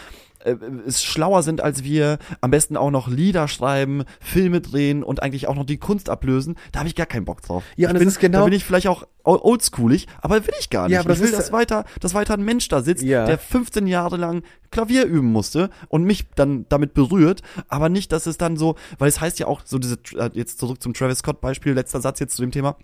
[0.46, 0.56] äh,
[0.88, 5.48] es schlauer sind als wir, am besten auch noch Lieder schreiben, Filme drehen und eigentlich
[5.48, 7.64] auch noch die Kunst ablösen, da habe ich gar keinen Bock drauf.
[7.76, 10.54] Ja, ich und das bin, ist genau- Da bin ich vielleicht auch oldschoolig, aber will
[10.60, 10.94] ich gar nicht.
[10.94, 13.26] Ja, aber das ich will, ist- dass weiter, dass weiter ein Mensch da sitzt, Ja.
[13.26, 18.26] der 15 Jahre lang Klavier üben musste und mich dann damit berührt, aber nicht, dass
[18.26, 21.20] es dann so, weil es heißt ja auch so diese, äh, jetzt zurück zum Travis
[21.20, 22.76] Scott Beispiel, letzter Satz jetzt zu dem Thema,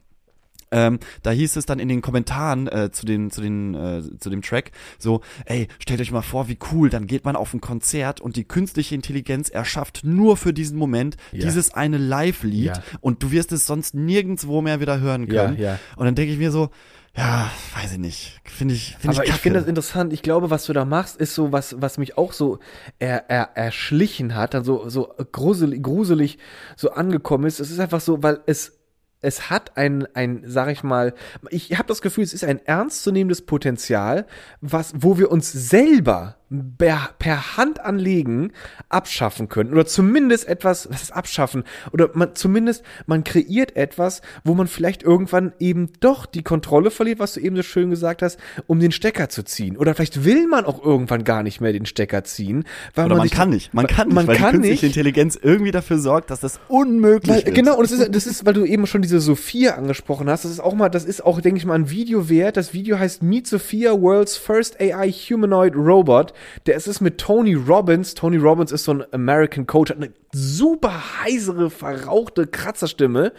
[0.71, 4.29] ähm, da hieß es dann in den Kommentaren äh, zu den zu den äh, zu
[4.29, 7.61] dem Track so, ey, stellt euch mal vor, wie cool, dann geht man auf ein
[7.61, 11.41] Konzert und die künstliche Intelligenz erschafft nur für diesen Moment Ja.
[11.45, 12.83] dieses eine Live-Lied Ja.
[13.01, 15.57] und du wirst es sonst nirgendwo mehr wieder hören können.
[15.59, 15.77] ja.
[15.95, 16.69] Und dann denke ich mir so,
[17.13, 19.41] ja, weiß ich nicht, finde ich, finde Aber ich ich kacke.
[19.43, 20.13] finde das interessant.
[20.13, 22.59] Ich glaube, was du da machst, ist so was, was mich auch so
[22.99, 26.37] er, er, erschlichen hat, dann so, so gruselig, gruselig
[26.77, 27.59] so angekommen ist.
[27.59, 28.77] Es ist einfach so, weil es,
[29.21, 31.13] es hat ein, ein, sag ich mal,
[31.49, 34.25] ich habe das Gefühl, es ist ein ernstzunehmendes Potenzial,
[34.61, 36.37] was, wo wir uns selber
[36.77, 38.51] per, Hand anlegen
[38.89, 44.53] abschaffen können oder zumindest etwas, was ist abschaffen oder man zumindest man kreiert etwas, wo
[44.53, 48.37] man vielleicht irgendwann eben doch die Kontrolle verliert, was du eben so schön gesagt hast,
[48.67, 51.85] um den Stecker zu ziehen oder vielleicht will man auch irgendwann gar nicht mehr den
[51.85, 54.57] Stecker ziehen, weil Oder man, sich- kann nicht, man kann nicht, man weil kann die
[54.69, 57.55] künstliche nicht, Intelligenz irgendwie dafür sorgt, dass das unmöglich weil, ist.
[57.55, 60.51] genau, und das ist, das ist, weil du eben schon diese Sophia angesprochen hast, das
[60.51, 62.57] ist auch mal, das ist auch, denke ich mal, ein Video wert.
[62.57, 66.33] Das Video heißt Meet Sophia, World's First AI Humanoid Robot.
[66.65, 68.13] Der ist es mit Tony Robbins.
[68.13, 73.33] Tony Robbins ist so ein American Coach, hat eine super heisere, verrauchte Kratzerstimme.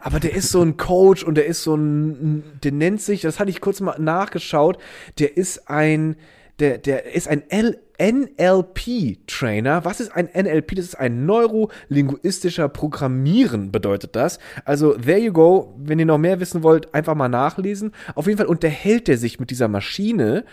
[0.00, 3.40] Aber der ist so ein Coach und der ist so ein, der nennt sich, das
[3.40, 4.78] hatte ich kurz mal nachgeschaut,
[5.18, 6.16] der ist ein,
[6.58, 9.84] der, der ist ein L NLP-Trainer.
[9.84, 10.74] Was ist ein NLP?
[10.76, 14.38] Das ist ein neurolinguistischer Programmieren, bedeutet das.
[14.64, 15.74] Also, there you go.
[15.78, 17.92] Wenn ihr noch mehr wissen wollt, einfach mal nachlesen.
[18.14, 20.44] Auf jeden Fall unterhält er sich mit dieser Maschine.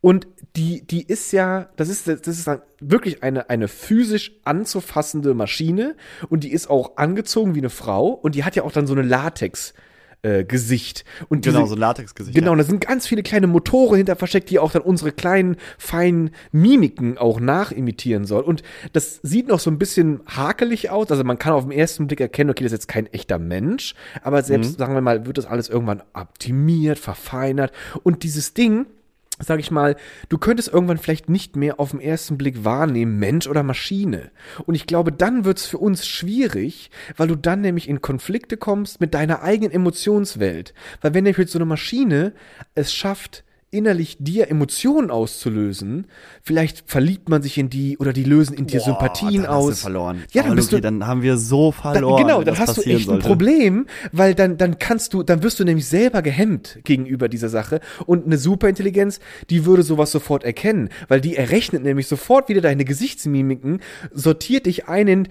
[0.00, 0.26] Und
[0.56, 2.48] die, die ist ja, das ist, das ist
[2.80, 5.96] wirklich eine, eine physisch anzufassende Maschine.
[6.28, 8.08] Und die ist auch angezogen wie eine Frau.
[8.08, 9.74] Und die hat ja auch dann so eine Latex.
[10.22, 11.04] Äh, Gesicht.
[11.28, 12.34] Und genau, diese- so ein Latexgesicht.
[12.36, 15.56] Genau, und da sind ganz viele kleine Motore hinter versteckt, die auch dann unsere kleinen,
[15.78, 18.42] feinen Mimiken auch nachimitieren soll.
[18.42, 18.62] Und
[18.94, 21.10] das sieht noch so ein bisschen hakelig aus.
[21.10, 23.94] Also man kann auf den ersten Blick erkennen, okay, das ist jetzt kein echter Mensch.
[24.22, 27.72] Aber selbst, sagen wir mal, wird das alles irgendwann optimiert, verfeinert.
[28.02, 28.86] Und dieses Ding,
[29.38, 29.96] sag ich mal,
[30.28, 34.30] du könntest irgendwann vielleicht nicht mehr auf den ersten Blick wahrnehmen, Mensch oder Maschine.
[34.64, 39.00] Und ich glaube, dann wird's für uns schwierig, weil du dann nämlich in Konflikte kommst
[39.00, 40.74] mit deiner eigenen Emotionswelt.
[41.00, 42.32] Weil wenn nämlich jetzt so eine Maschine
[42.74, 46.06] es schafft, innerlich dir Emotionen auszulösen,
[46.42, 49.56] vielleicht verliebt man sich in die oder die lösen in dir Boah, Sympathien dann hast
[49.56, 49.70] aus.
[49.70, 50.22] Du verloren.
[50.32, 52.22] Ja, dann bist Luki, du, dann haben wir so dann, verloren.
[52.22, 53.26] genau, wenn dann hast du echt ein sollte.
[53.26, 57.80] Problem, weil dann, dann kannst du, dann wirst du nämlich selber gehemmt gegenüber dieser Sache.
[58.06, 62.84] Und eine Superintelligenz, die würde sowas sofort erkennen, weil die errechnet nämlich sofort wieder deine
[62.84, 63.80] Gesichtsmimiken,
[64.12, 65.28] sortiert dich ein in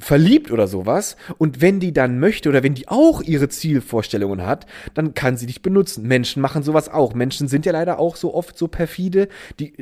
[0.00, 4.66] verliebt oder sowas und wenn die dann möchte oder wenn die auch ihre Zielvorstellungen hat,
[4.94, 6.06] dann kann sie dich benutzen.
[6.06, 7.14] Menschen machen sowas auch.
[7.14, 9.28] Menschen sind ja leider auch so oft so perfide,
[9.58, 9.72] die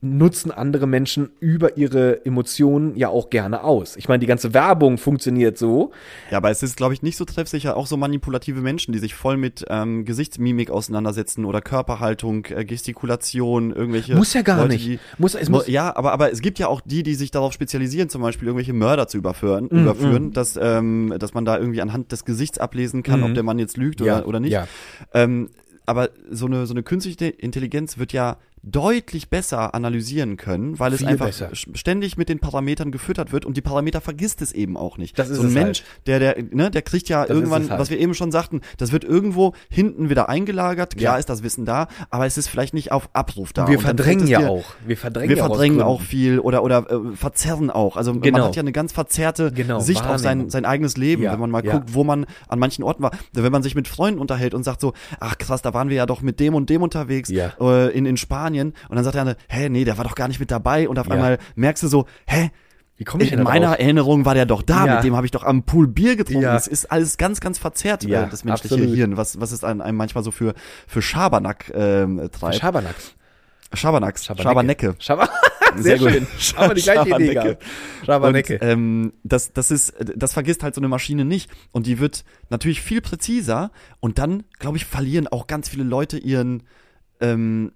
[0.00, 3.96] nutzen andere Menschen über ihre Emotionen ja auch gerne aus.
[3.96, 5.90] Ich meine, die ganze Werbung funktioniert so.
[6.30, 7.76] Ja, aber es ist, glaube ich, nicht so treffsicher.
[7.76, 13.72] Auch so manipulative Menschen, die sich voll mit ähm, Gesichtsmimik auseinandersetzen oder Körperhaltung, äh, Gestikulation,
[13.72, 14.14] irgendwelche.
[14.14, 15.00] Muss ja gar Leute, nicht.
[15.18, 18.08] Muss- es muss- ja, aber, aber es gibt ja auch die, die sich darauf spezialisieren,
[18.08, 22.12] zum Beispiel irgendwelche Mörder zu überführen, Mm, überführen dass, ähm, dass man da irgendwie anhand
[22.12, 24.00] des Gesichts ablesen kann, ob der Mann jetzt lügt.
[24.00, 24.52] Ja, oder, oder nicht.
[24.52, 24.66] ja.
[25.14, 25.50] Ähm,
[25.86, 30.98] aber so eine, so eine künstliche Intelligenz wird ja deutlich besser analysieren können, weil es
[30.98, 31.50] Viel einfach besser.
[31.54, 35.18] ständig mit den Parametern gefüttert wird und die Parameter vergisst es eben auch nicht.
[35.18, 37.70] Das ist so ein es Mensch, der, der, ne, der kriegt ja ist irgendwann, es
[37.70, 37.80] halt.
[37.80, 40.96] was wir eben schon sagten, das wird irgendwo hinten wieder eingelagert.
[40.96, 41.18] Klar Ja.
[41.18, 43.68] ist das Wissen da, aber es ist vielleicht nicht auf Abruf da.
[43.68, 44.64] wir Und verdrängen es ja dir- auch.
[44.86, 47.96] Wir verdrängen wir verdrängen auch viel oder oder äh, verzerren auch.
[47.96, 48.38] Also Genau.
[48.38, 50.50] man hat ja eine ganz verzerrte Genau, Sicht auf sein, Wahrnehmung.
[50.50, 51.72] sein eigenes Leben, Ja, wenn man mal ja.
[51.72, 53.12] guckt, wo man an manchen Orten war.
[53.32, 56.06] Wenn man sich mit Freunden unterhält und sagt so, ach krass, da waren wir ja
[56.06, 58.47] doch mit dem und dem unterwegs äh, in, in Spanien
[58.88, 60.98] und dann sagt der andere, hä, nee, der war doch gar nicht mit dabei und
[60.98, 61.12] auf Ja.
[61.14, 62.50] einmal merkst du so, hä,
[63.00, 63.78] Wie komme ich In meiner drauf?
[63.78, 64.94] Erinnerung war der doch da, Ja.
[64.96, 66.42] mit dem habe ich doch am Pool Bier getrunken.
[66.42, 66.52] Ja.
[66.54, 68.96] Das ist alles ganz, ganz verzerrt, Ja, äh, das menschliche absolut.
[68.96, 69.16] Hirn.
[69.16, 70.52] Was, was es einem manchmal so für,
[70.88, 72.56] für Schabernack ähm, treibt.
[72.56, 73.14] Schabernacks.
[73.72, 74.94] Schabernacks, Schabernecke.
[74.98, 75.28] Schaber
[75.76, 76.26] Sehr, Sehr schön.
[76.58, 77.34] wir die gleiche Idee Schabernecke.
[77.34, 77.62] gehabt.
[78.06, 78.54] Schabernecke.
[78.54, 81.50] Und, ähm, das, das ist, das vergisst halt so eine Maschine nicht.
[81.72, 83.70] Und die wird natürlich viel präziser.
[84.00, 86.62] Und dann, glaube ich, verlieren auch ganz viele Leute ihren,
[87.20, 87.72] ähm,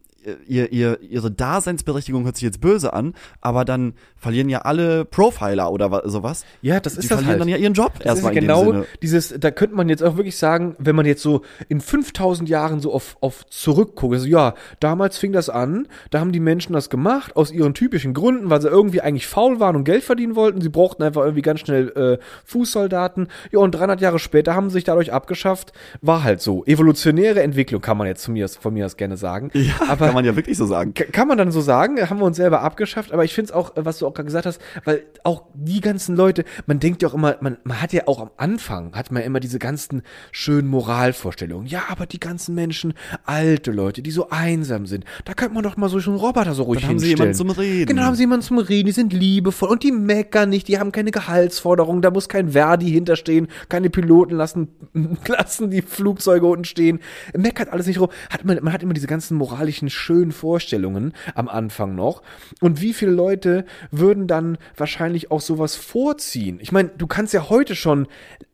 [0.46, 5.70] ihr, ihr, ihre Daseinsberechtigung hört sich jetzt böse an, aber dann verlieren ja alle Profiler
[5.72, 6.44] oder wa- sowas.
[6.62, 7.40] Ja, das Die ist das verlieren halt.
[7.40, 10.16] dann ja ihren Job Das ist erstmal in genau dieses, da könnte man jetzt auch
[10.16, 14.54] wirklich sagen, wenn man jetzt so in 5000 Jahren so auf, auf zurückguckt, also ja,
[14.80, 18.60] damals fing das an, da haben die Menschen das gemacht, aus ihren typischen Gründen, weil
[18.62, 21.88] sie irgendwie eigentlich faul waren und Geld verdienen wollten, sie brauchten einfach irgendwie ganz schnell
[21.96, 26.64] äh, Fußsoldaten, ja, und 300 Jahre später haben sie sich dadurch abgeschafft, war halt so.
[26.66, 29.50] Evolutionäre Entwicklung kann man jetzt zu mir, von mir aus gerne sagen.
[29.54, 30.94] Ja, aber kann man ja wirklich so sagen.
[30.94, 33.76] Kann man dann so sagen, haben wir uns selber abgeschafft, aber ich finde es auch,
[33.76, 37.08] äh, was du auch gerade gesagt hast, weil auch die ganzen Leute, man denkt ja
[37.08, 40.02] auch immer, man, man hat ja auch am Anfang, hat man ja immer diese ganzen
[40.30, 41.66] schönen Moralvorstellungen.
[41.66, 42.94] Ja, aber die ganzen Menschen,
[43.24, 46.64] alte Leute, die so einsam sind, da könnte man doch mal so einen Roboter so
[46.64, 47.32] ruhig Dann haben sie hinstellen.
[47.34, 47.86] jemanden zum Reden.
[47.86, 50.92] Genau, haben sie jemanden zum Reden, die sind liebevoll und die meckern nicht, die haben
[50.92, 54.68] keine Gehaltsforderungen, da muss kein Verdi hinterstehen, keine Piloten lassen,
[55.26, 57.00] lassen die Flugzeuge unten stehen,
[57.36, 58.08] meckert alles nicht rum.
[58.30, 62.22] Hat man, man hat immer diese ganzen moralischen schönen Vorstellungen am Anfang noch.
[62.60, 66.58] Und wie viele Leute würden dann wahrscheinlich auch sowas vorziehen?
[66.60, 68.08] Ich meine, du kannst ja heute schon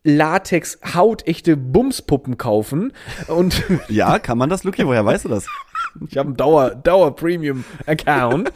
[0.05, 2.93] Latex, hautechte Bumspuppen kaufen
[3.27, 4.87] und Ja, kann man das, Luki?
[4.87, 5.47] Woher weißt du das?
[6.09, 8.53] ich habe einen Dauer, Dauer Premium Account.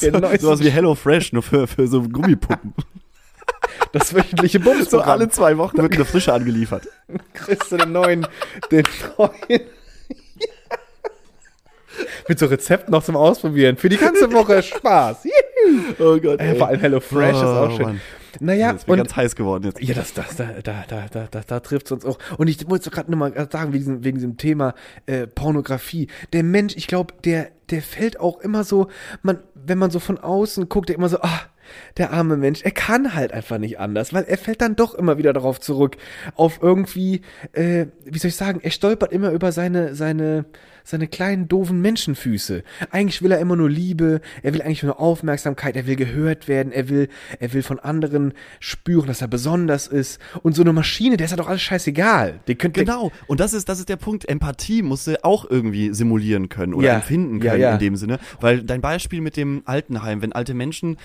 [0.00, 2.74] Neuesten Sowas wie Hello Fresh, nur für, für so Gummipuppen.
[3.92, 5.08] Das wöchentliche so Bumsprogramm.
[5.10, 6.88] alle zwei Wochen wird eine frische angeliefert.
[7.32, 8.26] kriegst du den neuen,
[8.70, 8.84] den
[9.18, 9.60] neuen.
[12.28, 13.76] Mit so Rezepten noch zum Ausprobieren.
[13.76, 15.26] Für die ganze Woche Spaß.
[15.98, 16.40] Oh Gott.
[16.40, 17.86] Äh, vor allem Hello Fresh ist auch Oh, schön.
[17.86, 18.00] Mann.
[18.40, 19.80] Naja, Das ist mir und ganz heiß geworden jetzt.
[19.80, 22.18] ja, das, das, da, da, da, da, da, da trifft es uns auch.
[22.36, 24.74] Und ich wollte gerade nur mal sagen, wegen diesem, wegen diesem Thema
[25.06, 26.08] äh, Pornografie.
[26.32, 28.88] Der Mensch, ich glaube, der, der fällt auch immer so,
[29.22, 31.40] man, wenn man so von außen guckt, der immer so, ah,
[31.96, 35.18] der arme Mensch, er kann halt einfach nicht anders, weil er fällt dann doch immer
[35.18, 35.96] wieder darauf zurück,
[36.34, 37.20] auf irgendwie,
[37.52, 40.44] äh, wie soll ich sagen, er stolpert immer über seine, seine,
[40.86, 42.62] seine kleinen doofen Menschenfüße.
[42.90, 46.72] Eigentlich will er immer nur Liebe, er will eigentlich nur Aufmerksamkeit, er will gehört werden,
[46.72, 47.08] er will,
[47.40, 50.20] er will von anderen spüren, dass er besonders ist.
[50.42, 52.40] Und so eine Maschine, der ist ja doch alles scheißegal.
[52.48, 53.12] Die könnte, Genau.
[53.26, 54.28] Und das ist, das ist der Punkt.
[54.28, 56.94] Empathie musst du auch irgendwie simulieren können oder Ja.
[56.96, 57.72] empfinden Ja, können ja.
[57.72, 58.18] in dem Sinne.
[58.40, 60.98] Weil dein Beispiel mit dem Altenheim, wenn alte Menschen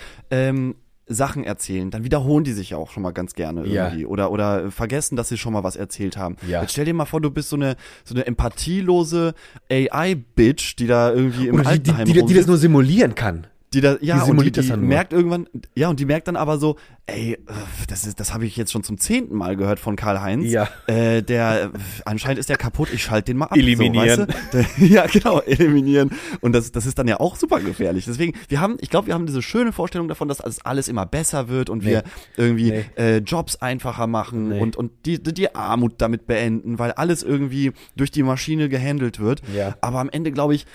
[0.50, 0.74] ähm,
[1.12, 3.86] Sachen erzählen, dann wiederholen die sich ja auch schon mal ganz gerne Ja.
[3.86, 4.06] irgendwie.
[4.06, 6.36] Oder, oder vergessen, dass sie schon mal was erzählt haben.
[6.46, 6.60] Ja.
[6.60, 7.74] Jetzt stell dir mal vor, du bist so eine,
[8.04, 9.34] so eine empathielose
[9.70, 13.46] AI-Bitch, die da irgendwie im Oder die, die, Altenheim die, die das nur simulieren kann.
[13.72, 14.76] Die da, ja, Die und die, die nur.
[14.78, 15.46] merkt irgendwann,
[15.76, 16.74] ja, und die merkt dann aber so,
[17.06, 17.38] ey, äh,
[17.86, 20.50] das ist, das habe ich jetzt schon zum zehnten Mal gehört von Karl-Heinz.
[20.50, 20.68] Ja.
[20.88, 21.70] Äh, der,
[22.04, 23.56] anscheinend ist der kaputt, ich schalte den mal ab.
[23.56, 24.26] Eliminieren.
[24.52, 24.84] So, weißt du?
[24.86, 26.10] ja, genau, eliminieren.
[26.40, 28.06] Und das, das ist dann ja auch super gefährlich.
[28.06, 31.06] Deswegen, wir haben, ich glaube, wir haben diese schöne Vorstellung davon, dass alles, alles immer
[31.06, 32.02] besser wird und wir
[32.36, 32.84] irgendwie Nee.
[32.96, 34.60] äh, Jobs einfacher machen Nee.
[34.60, 39.20] und, und die, die, die Armut damit beenden, weil alles irgendwie durch die Maschine gehandelt
[39.20, 39.42] wird.
[39.56, 39.76] Ja.
[39.80, 40.66] Aber am Ende, glaube ich,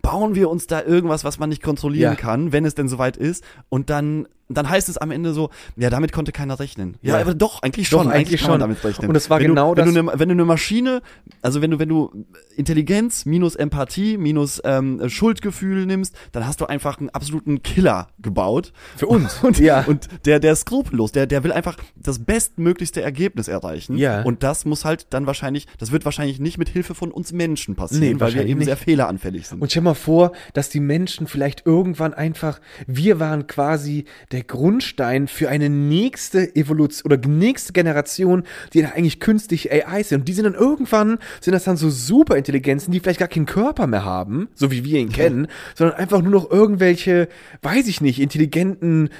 [0.00, 2.18] bauen wir uns da irgendwas, was man nicht kontrollieren Ja.
[2.18, 3.44] kann, wenn es denn soweit ist.
[3.68, 4.26] Und dann,
[4.56, 6.96] dann heißt es am Ende so, ja, damit konnte keiner rechnen.
[7.02, 7.20] Ja, Ja.
[7.22, 8.12] aber doch, eigentlich Doch, schon.
[8.12, 8.68] eigentlich kann man schon.
[8.68, 9.08] damit rechnen.
[9.08, 11.02] Und es war wenn genau du, wenn das- Du ne, wenn du eine Maschine,
[11.42, 12.24] also wenn du, wenn du
[12.56, 18.72] Intelligenz minus Empathie minus ähm, Schuldgefühl nimmst, dann hast du einfach einen absoluten Killer gebaut.
[18.96, 19.42] Für uns.
[19.42, 19.84] Und, Ja.
[19.86, 23.96] und der, der ist skrupellos, der, der will einfach das bestmöglichste Ergebnis erreichen.
[23.96, 24.22] Ja.
[24.22, 27.74] Und das muss halt dann wahrscheinlich, das wird wahrscheinlich nicht mit Hilfe von uns Menschen
[27.74, 28.66] passieren, Nee, weil wir eben nicht.
[28.66, 29.60] sehr fehleranfällig sind.
[29.62, 35.28] Und stell mal vor, dass die Menschen vielleicht irgendwann einfach, wir waren quasi der Grundstein
[35.28, 40.20] für eine nächste Evolution oder nächste Generation, die dann eigentlich künstlich AI sind.
[40.20, 43.86] Und die sind dann irgendwann, sind das dann so Superintelligenzen, die vielleicht gar keinen Körper
[43.86, 47.28] mehr haben, so wie wir ihn kennen, sondern einfach nur noch irgendwelche,
[47.62, 49.10] weiß ich nicht, intelligenten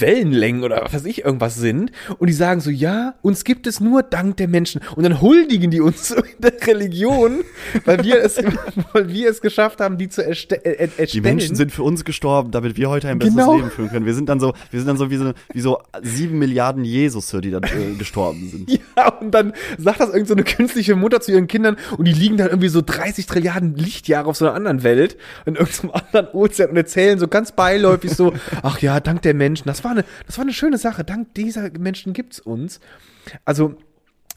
[0.00, 3.80] Wellenlängen oder was weiß ich irgendwas sind und die sagen so, ja, uns gibt es
[3.80, 7.40] nur dank der Menschen und dann huldigen die uns so in der Religion,
[7.84, 8.36] weil wir es,
[8.92, 11.08] weil wir es geschafft haben, die zu erste äh, erstellen.
[11.12, 13.56] Die Menschen sind für uns gestorben, damit wir heute ein besseres Genau.
[13.56, 14.06] Leben führen können.
[14.06, 17.40] Wir sind dann so, wir sind dann so wie so, wie so sieben Milliarden Jesusse,
[17.40, 18.80] die dann äh, gestorben sind.
[18.94, 22.12] Ja, und dann sagt das irgend so eine künstliche Mutter zu ihren Kindern und die
[22.12, 25.16] liegen dann irgendwie so 30 Trilliarden Lichtjahre auf so einer anderen Welt,
[25.46, 29.66] in irgendeinem anderen Ozean und erzählen so ganz beiläufig so, ach ja, dank der Menschen,
[29.72, 32.80] das war eine, das war eine schöne Sache, dank dieser Menschen gibt's uns.
[33.44, 33.74] Also,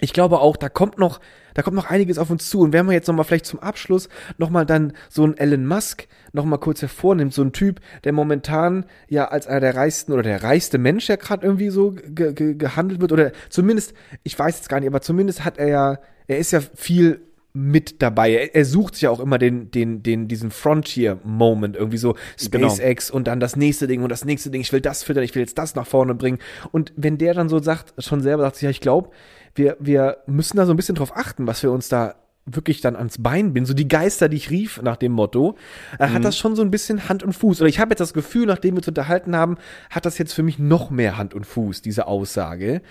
[0.01, 1.19] ich glaube auch, da kommt noch,
[1.55, 2.59] Da kommt noch einiges auf uns zu.
[2.59, 6.59] Und wenn man jetzt nochmal vielleicht zum Abschluss nochmal dann so einen Elon Musk nochmal
[6.59, 10.77] kurz hervornimmt, so ein Typ, der momentan ja als einer der reichsten oder der reichste
[10.77, 14.81] Mensch ja gerade irgendwie so ge ge gehandelt wird oder zumindest, ich weiß jetzt gar
[14.81, 17.21] nicht, aber zumindest hat er ja, er ist ja viel
[17.56, 18.32] mit dabei.
[18.32, 22.16] Er, er sucht sich ja auch immer den, den, den, diesen Frontier-Moment, irgendwie so
[22.51, 22.70] Genau.
[22.70, 25.34] SpaceX und dann das nächste Ding und das nächste Ding, ich will das füttern, ich
[25.36, 26.39] will jetzt das nach vorne bringen.
[26.72, 29.10] Und wenn der dann so sagt, schon selber sagt, sich, ja, ich glaube,
[29.56, 32.95] wir, wir müssen da so ein bisschen drauf achten, was wir uns da wirklich dann
[32.95, 35.56] ans Bein binden, so die Geister, die ich rief nach dem Motto,
[35.97, 37.62] äh, hat das schon so ein bisschen Hand und Fuß.
[37.62, 39.58] Oder ich habe jetzt das Gefühl, nachdem wir uns unterhalten haben,
[39.89, 42.82] hat das jetzt für mich noch mehr Hand und Fuß, diese Aussage.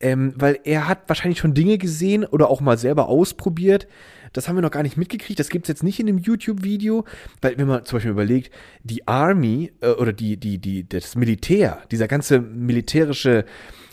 [0.00, 3.88] Ähm, weil er hat wahrscheinlich schon Dinge gesehen oder auch mal selber ausprobiert.
[4.32, 5.40] Das haben wir noch gar nicht mitgekriegt.
[5.40, 7.04] Das gibt's jetzt nicht in dem YouTube-Video,
[7.40, 8.52] weil wenn man zum Beispiel überlegt,
[8.84, 13.44] die Army äh, oder die, die, die, das Militär, dieser ganze militärische,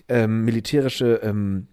[0.08, 1.68] ähm, militärische, ähm,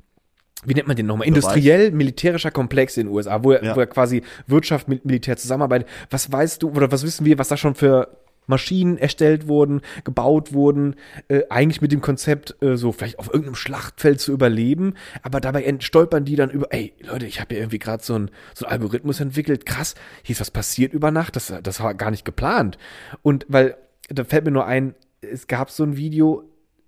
[0.64, 1.26] wie nennt man den nochmal?
[1.26, 3.76] Industriell militärischer Komplex in den USA, wo er, Ja.
[3.76, 5.89] wo er quasi Wirtschaft mit Militär zusammenarbeitet.
[6.09, 10.53] Was weißt du oder was wissen wir, was da schon für Maschinen erstellt wurden, gebaut
[10.53, 10.97] wurden,
[11.28, 15.72] äh, eigentlich mit dem Konzept, äh, so vielleicht auf irgendeinem Schlachtfeld zu überleben, aber dabei
[15.80, 18.72] stolpern die dann über, ey, Leute, ich habe ja irgendwie gerade so ein so ein
[18.72, 22.78] Algorithmus entwickelt, krass, hier ist was passiert über Nacht, das, das war gar nicht geplant.
[23.22, 23.76] Und weil,
[24.09, 26.45] da fällt mir nur ein, es gab so ein Video,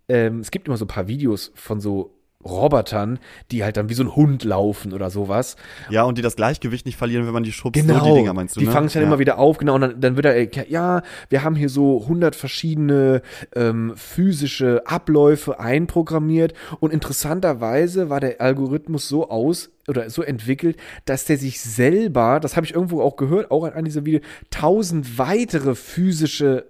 [0.09, 2.14] ähm, es gibt immer so ein paar Videos von so
[2.45, 3.19] Robotern,
[3.51, 5.57] die halt dann wie so ein Hund laufen oder sowas.
[5.91, 7.81] Ja, und die das Gleichgewicht nicht verlieren, wenn man die schubst.
[7.81, 8.73] Genau, So die Dinger meinst du, die ne?
[8.73, 9.09] fangen sich dann ja.
[9.09, 12.03] immer wieder auf, genau, und dann, dann wird er, erklärt, ja, wir haben hier so
[12.03, 13.23] 100 verschiedene
[13.55, 21.25] ähm, physische Abläufe einprogrammiert und interessanterweise war der Algorithmus so aus oder so entwickelt, dass
[21.25, 24.21] der sich selber, das habe ich irgendwo auch gehört, auch an dieser Video,
[24.51, 26.67] tausend weitere physische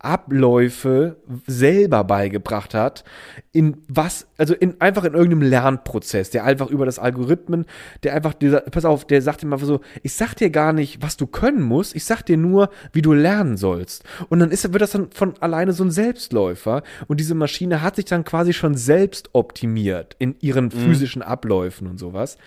[0.00, 3.02] Abläufe selber beigebracht hat,
[3.50, 7.66] in was, also in einfach in irgendeinem Lernprozess, der einfach über das Algorithmen,
[8.04, 11.16] der einfach, dieser, pass auf, der sagt immer so, ich sag dir gar nicht, was
[11.16, 14.04] du können musst, ich sag dir nur, wie du lernen sollst.
[14.28, 17.96] Und dann ist, wird das dann von alleine so ein Selbstläufer und diese Maschine hat
[17.96, 22.38] sich dann quasi schon selbst optimiert in ihren physischen Abläufen und sowas.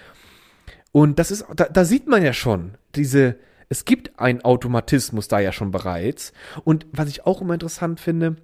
[0.94, 3.36] Und das ist, da, da sieht man ja schon, diese,
[3.72, 6.34] es gibt einen Automatismus da ja schon bereits.
[6.66, 8.36] Und was ich auch immer interessant finde,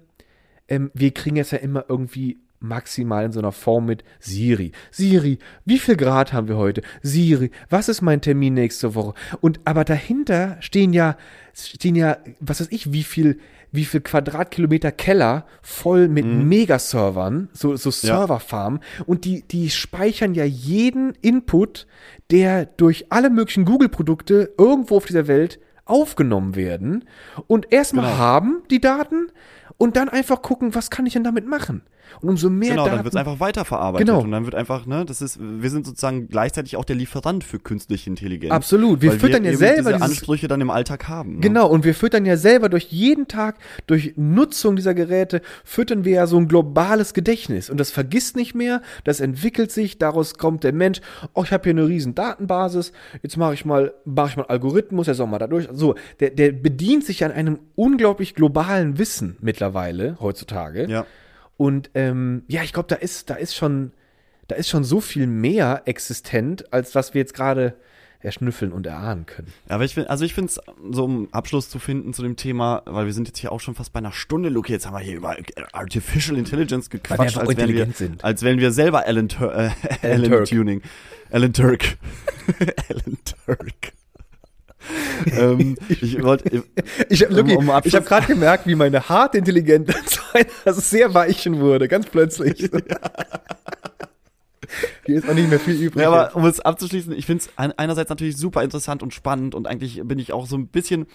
[0.68, 4.72] ähm, wir kriegen jetzt ja immer irgendwie maximal in so einer Form mit Siri.
[4.90, 6.80] Siri, wie viel Grad haben wir heute?
[7.02, 9.12] Siri, was ist mein Termin nächste Woche?
[9.42, 11.18] Und aber dahinter stehen ja,
[11.52, 13.38] stehen ja, was weiß ich, wie viel,
[13.72, 18.80] wie viel Quadratkilometer Keller voll mit Megaservern, so, so Serverfarmen.
[19.06, 21.86] Und die, die speichern ja jeden Input,
[22.30, 27.04] der durch alle möglichen Google-Produkte irgendwo auf dieser Welt aufgenommen werden
[27.46, 29.28] und erstmal haben die Daten
[29.78, 31.82] und dann einfach gucken, was kann ich denn damit machen?
[32.20, 34.06] Und umso mehr Genau, Daten, dann wird es einfach weiterverarbeitet.
[34.06, 34.20] Genau.
[34.20, 37.58] Und dann wird einfach, ne, das ist, wir sind sozusagen gleichzeitig auch der Lieferant für
[37.58, 38.52] künstliche Intelligenz.
[38.52, 39.02] Absolut.
[39.02, 41.34] Wir füttern ja eben selber diese Ansprüche dann im Alltag haben.
[41.34, 41.40] Ne?
[41.40, 43.56] Genau, und wir füttern ja selber durch jeden Tag,
[43.86, 47.70] durch Nutzung dieser Geräte, füttern wir ja so ein globales Gedächtnis.
[47.70, 51.00] Und das vergisst nicht mehr, das entwickelt sich, daraus kommt der Mensch,
[51.34, 52.92] oh, ich habe hier eine riesen Datenbasis,
[53.22, 55.68] jetzt mache ich mal, mache ich mal Algorithmus, der soll mal da durch.
[55.72, 60.86] So, der, der bedient sich an einem unglaublich globalen Wissen mittlerweile, heutzutage.
[60.88, 61.06] Ja.
[61.58, 63.92] Und ähm, ja, ich glaube, da ist, da ist schon,
[64.46, 67.74] da ist schon so viel mehr existent, als was wir jetzt gerade
[68.20, 69.52] erschnüffeln und erahnen können.
[69.68, 72.82] Aber ich finde, also ich finde es, so um Abschluss zu finden zu dem Thema,
[72.86, 75.00] weil wir sind jetzt hier auch schon fast bei einer Stunde, Luke, jetzt haben wir
[75.00, 75.36] hier über
[75.72, 78.24] Artificial Intelligence gequatscht, als wären wir, sind.
[78.24, 79.70] als wären wir selber Alan, Tur äh,
[80.02, 80.44] Alan Turk.
[80.46, 80.82] Tuning.
[81.30, 81.96] Alan Turk.
[82.88, 83.97] Alan Turk.
[85.32, 86.62] ähm, ich wollte,
[87.08, 90.74] Ich habe Um- um Abschluss- ich hab gerade gemerkt, wie meine harte Intelligenz zu einer
[90.74, 92.70] sehr weichen wurde, ganz plötzlich.
[95.06, 96.02] Hier ist auch nicht mehr viel übrig.
[96.02, 99.66] Ja, aber um es abzuschließen, ich finde es einerseits natürlich super interessant und spannend und
[99.66, 101.06] eigentlich bin ich auch so ein bisschen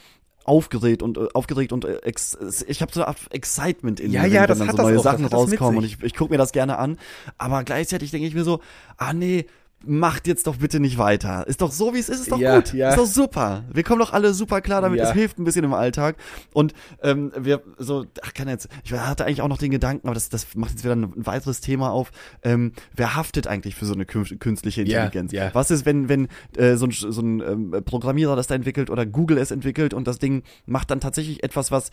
[0.45, 4.23] aufgeregt und äh, aufgeregt und äh, ex ich habe so eine Art Excitement in Ja,
[4.23, 6.31] mir, ja, wenn das dann hat so neue auch, Sachen rauskommen und ich, ich gucke
[6.33, 6.97] mir das gerne an,
[7.37, 8.59] aber gleichzeitig denke ich mir so,
[8.97, 9.45] ah nee,
[9.85, 11.45] macht jetzt doch bitte nicht weiter.
[11.47, 12.73] Ist doch so, wie es ist, ist doch Ja, gut.
[12.73, 12.89] ja.
[12.89, 13.63] Ist doch super.
[13.73, 14.99] Wir kommen doch alle super klar damit.
[14.99, 15.05] Ja.
[15.09, 16.15] Es hilft ein bisschen im Alltag.
[16.53, 20.13] Und ähm, wir so, ach kann jetzt, ich hatte eigentlich auch noch den Gedanken, aber
[20.15, 22.11] das, das macht jetzt wieder ein weiteres Thema auf.
[22.43, 25.31] Ähm, wer haftet eigentlich für so eine kün- künstliche Ja, Intelligenz?
[25.31, 25.49] ja.
[25.53, 26.27] Was ist, wenn, wenn
[26.57, 30.07] äh, so ein, so ein ähm, Programmierer das da entwickelt oder Google es entwickelt und
[30.07, 31.91] das Ding macht dann tatsächlich etwas, was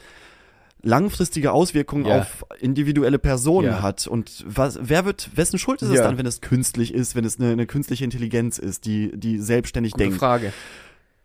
[0.83, 2.19] langfristige Auswirkungen Ja.
[2.21, 3.83] auf individuelle Personen Ja.
[3.83, 4.07] hat.
[4.07, 6.05] Und was, wer wird, wessen Schuld ist es Ja.
[6.05, 9.93] dann, wenn es künstlich ist, wenn es eine, eine künstliche Intelligenz ist, die, die selbstständig
[9.93, 10.19] Gute denkt?
[10.19, 10.53] Frage.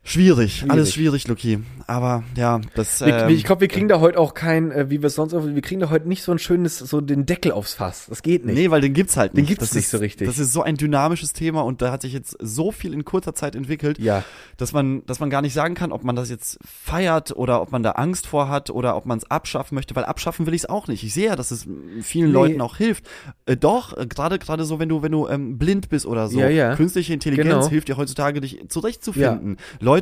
[0.08, 1.60] Schwierig, alles schwierig, Luki.
[1.88, 3.01] Aber ja, das.
[3.01, 5.45] Ähm, ich glaube, wir kriegen da heute auch kein, äh, wie wir es sonst, auch-
[5.45, 8.06] wir kriegen da heute nicht so ein schönes, so den Deckel aufs Fass.
[8.08, 8.53] Das geht nicht.
[8.56, 9.49] Nee, weil den gibt's halt Den nicht.
[9.49, 10.28] gibt's das nicht ist, so richtig.
[10.28, 13.34] Das ist so ein dynamisches Thema und da hat sich jetzt so viel in kurzer
[13.34, 14.24] Zeit entwickelt, Ja.
[14.58, 17.72] dass man, dass man gar nicht sagen kann, ob man das jetzt feiert oder ob
[17.72, 20.62] man da Angst vor hat oder ob man es abschaffen möchte, weil abschaffen will ich
[20.64, 21.03] es auch nicht.
[21.03, 21.68] Ich sehe ja, dass es
[22.01, 22.34] vielen Nee.
[22.34, 23.06] Leuten auch hilft.
[23.47, 26.39] Äh, doch, äh, gerade gerade so, wenn du, wenn du ähm, blind bist oder so.
[26.39, 26.76] Ja, ja.
[26.76, 27.70] Künstliche Intelligenz Genau.
[27.70, 29.58] hilft dir heutzutage, dich zurechtzufinden.
[29.80, 29.95] Leute,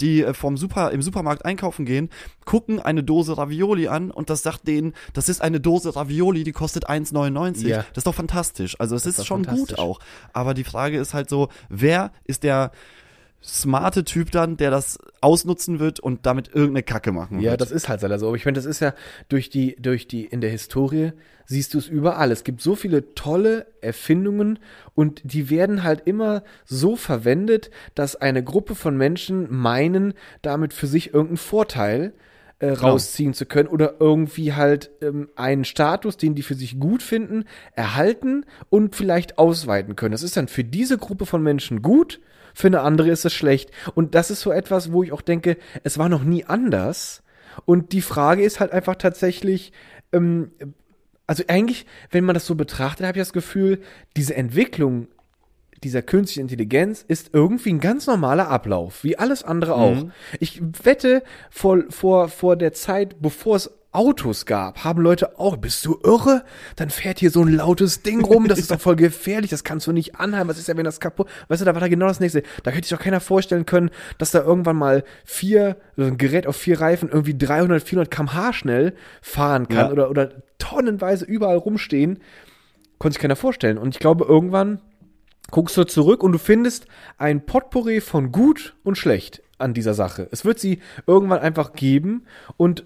[0.00, 2.10] die äh, vom Super, im Supermarkt einkaufen gehen,
[2.44, 6.52] gucken eine Dose Ravioli an und das sagt denen, das ist eine Dose Ravioli, die
[6.52, 7.66] kostet 1,99.
[7.66, 7.78] Ja.
[7.78, 8.78] Das ist doch fantastisch.
[8.78, 10.00] Also es ist, doch schon gut auch.
[10.32, 12.72] Aber die Frage ist halt so, wer ist der
[13.44, 17.60] smarte Typ dann, der das ausnutzen wird und damit irgendeine Kacke machen Ja, wird?
[17.60, 18.28] das ist halt leider so.
[18.28, 18.94] Aber ich meine, das ist ja
[19.28, 21.12] durch die, durch die, in der Historie
[21.46, 22.32] siehst du es überall.
[22.32, 24.58] Es gibt so viele tolle Erfindungen
[24.94, 30.86] und die werden halt immer so verwendet, dass eine Gruppe von Menschen meinen, damit für
[30.86, 32.14] sich irgendeinen Vorteil
[32.60, 37.02] äh, rausziehen zu können oder irgendwie halt ähm, einen Status, den die für sich gut
[37.02, 40.12] finden, erhalten und vielleicht ausweiten können.
[40.12, 42.20] Das ist dann für diese Gruppe von Menschen gut,
[42.54, 43.70] für eine andere ist es schlecht.
[43.94, 47.22] Und das ist so etwas, wo ich auch denke, es war noch nie anders.
[47.66, 49.72] Und die Frage ist halt einfach tatsächlich,
[50.12, 50.52] ähm,
[51.26, 53.80] also eigentlich, wenn man das so betrachtet, habe ich das Gefühl,
[54.16, 55.08] diese Entwicklung
[55.82, 60.06] dieser künstlichen Intelligenz ist irgendwie ein ganz normaler Ablauf, wie alles andere auch.
[60.40, 65.84] Ich wette, vor, vor, vor der Zeit, bevor es Autos gab, haben Leute auch, bist
[65.86, 66.44] du irre?
[66.76, 69.86] Dann fährt hier so ein lautes Ding rum, das ist doch voll gefährlich, das kannst
[69.86, 72.06] du nicht anhalten, was ist ja, wenn das kaputt, weißt du, da war da genau
[72.08, 72.42] das nächste.
[72.62, 76.46] Da hätte sich doch keiner vorstellen können, dass da irgendwann mal vier, so ein Gerät
[76.46, 79.92] auf vier Reifen irgendwie 300, 400 kmh schnell fahren kann Ja.
[79.92, 82.18] oder, oder tonnenweise überall rumstehen.
[82.98, 83.78] Konnte sich keiner vorstellen.
[83.78, 84.80] Und ich glaube, irgendwann
[85.50, 86.86] guckst du zurück und du findest
[87.18, 90.26] ein Potpourri von gut und schlecht an dieser Sache.
[90.32, 92.24] Es wird sie irgendwann einfach geben
[92.56, 92.84] und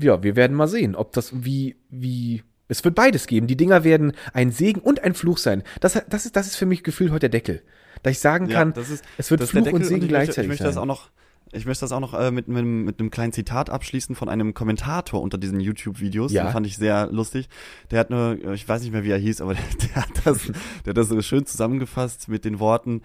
[0.00, 3.46] ja, wir werden mal sehen, ob das wie, wie, es wird beides geben.
[3.46, 5.62] Die Dinger werden ein Segen und ein Fluch sein.
[5.80, 7.62] Das, das ist, das ist für mich gefühlt heute der Deckel.
[8.02, 10.48] Da ich sagen kann, das ist, es wird Fluch und Segen ich möchte, gleichzeitig Ich
[10.48, 10.70] möchte sein.
[10.70, 11.10] das auch noch,
[11.52, 14.54] ich möchte das auch noch äh, mit, mit, mit einem kleinen Zitat abschließen von einem
[14.54, 16.32] Kommentator unter diesen YouTube-Videos.
[16.32, 16.44] Ja.
[16.44, 17.48] Den fand ich sehr lustig.
[17.90, 20.46] Der hat nur, ich weiß nicht mehr, wie er hieß, aber der, der hat das,
[20.84, 23.02] der hat das so schön zusammengefasst mit den Worten,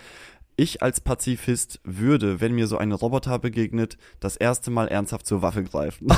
[0.56, 5.42] ich als Pazifist würde, wenn mir so ein Roboter begegnet, das erste Mal ernsthaft zur
[5.42, 6.08] Waffe greifen.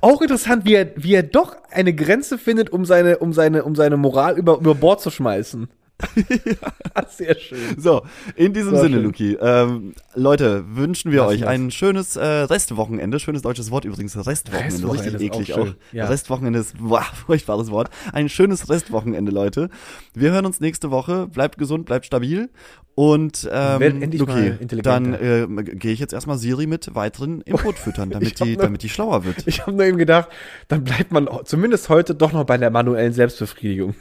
[0.00, 3.74] Auch interessant, wie er, wie er doch eine Grenze findet, um seine, um seine, um
[3.74, 5.68] seine Moral über, über Bord zu schmeißen.
[7.10, 7.58] Sehr schön.
[7.76, 8.02] So,
[8.36, 9.04] in diesem Sehr Sinne, schön.
[9.04, 13.18] Luki, ähm, Leute, wünschen wir Lassen euch ein schönes äh, Restwochenende.
[13.18, 14.74] Schönes deutsches Wort übrigens, Restwochenende.
[14.74, 15.74] Restwochenende richtig ist eklig auch auch.
[15.92, 16.06] ja.
[16.06, 17.90] Restwochenende ist, boah, furchtbares Wort.
[18.12, 19.70] Ein schönes Restwochenende, Leute.
[20.14, 21.26] Wir hören uns nächste Woche.
[21.26, 22.48] Bleibt gesund, bleibt stabil.
[22.94, 28.40] Und ähm, Luki, dann äh, gehe ich jetzt erstmal Siri mit weiteren Input füttern, damit
[28.40, 29.46] die, nur- damit die schlauer wird.
[29.46, 30.28] Ich habe nur eben gedacht,
[30.66, 33.94] dann bleibt man zumindest heute doch noch bei der manuellen Selbstbefriedigung.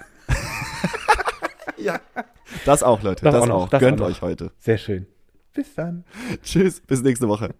[1.87, 1.99] Ja.
[2.65, 3.23] Das auch, Leute.
[3.23, 3.69] Das Das, auch auch.
[3.69, 4.51] das Gönnt auch euch heute.
[4.59, 5.07] Sehr schön.
[5.53, 6.03] Bis dann.
[6.43, 7.53] Tschüss, bis nächste Woche.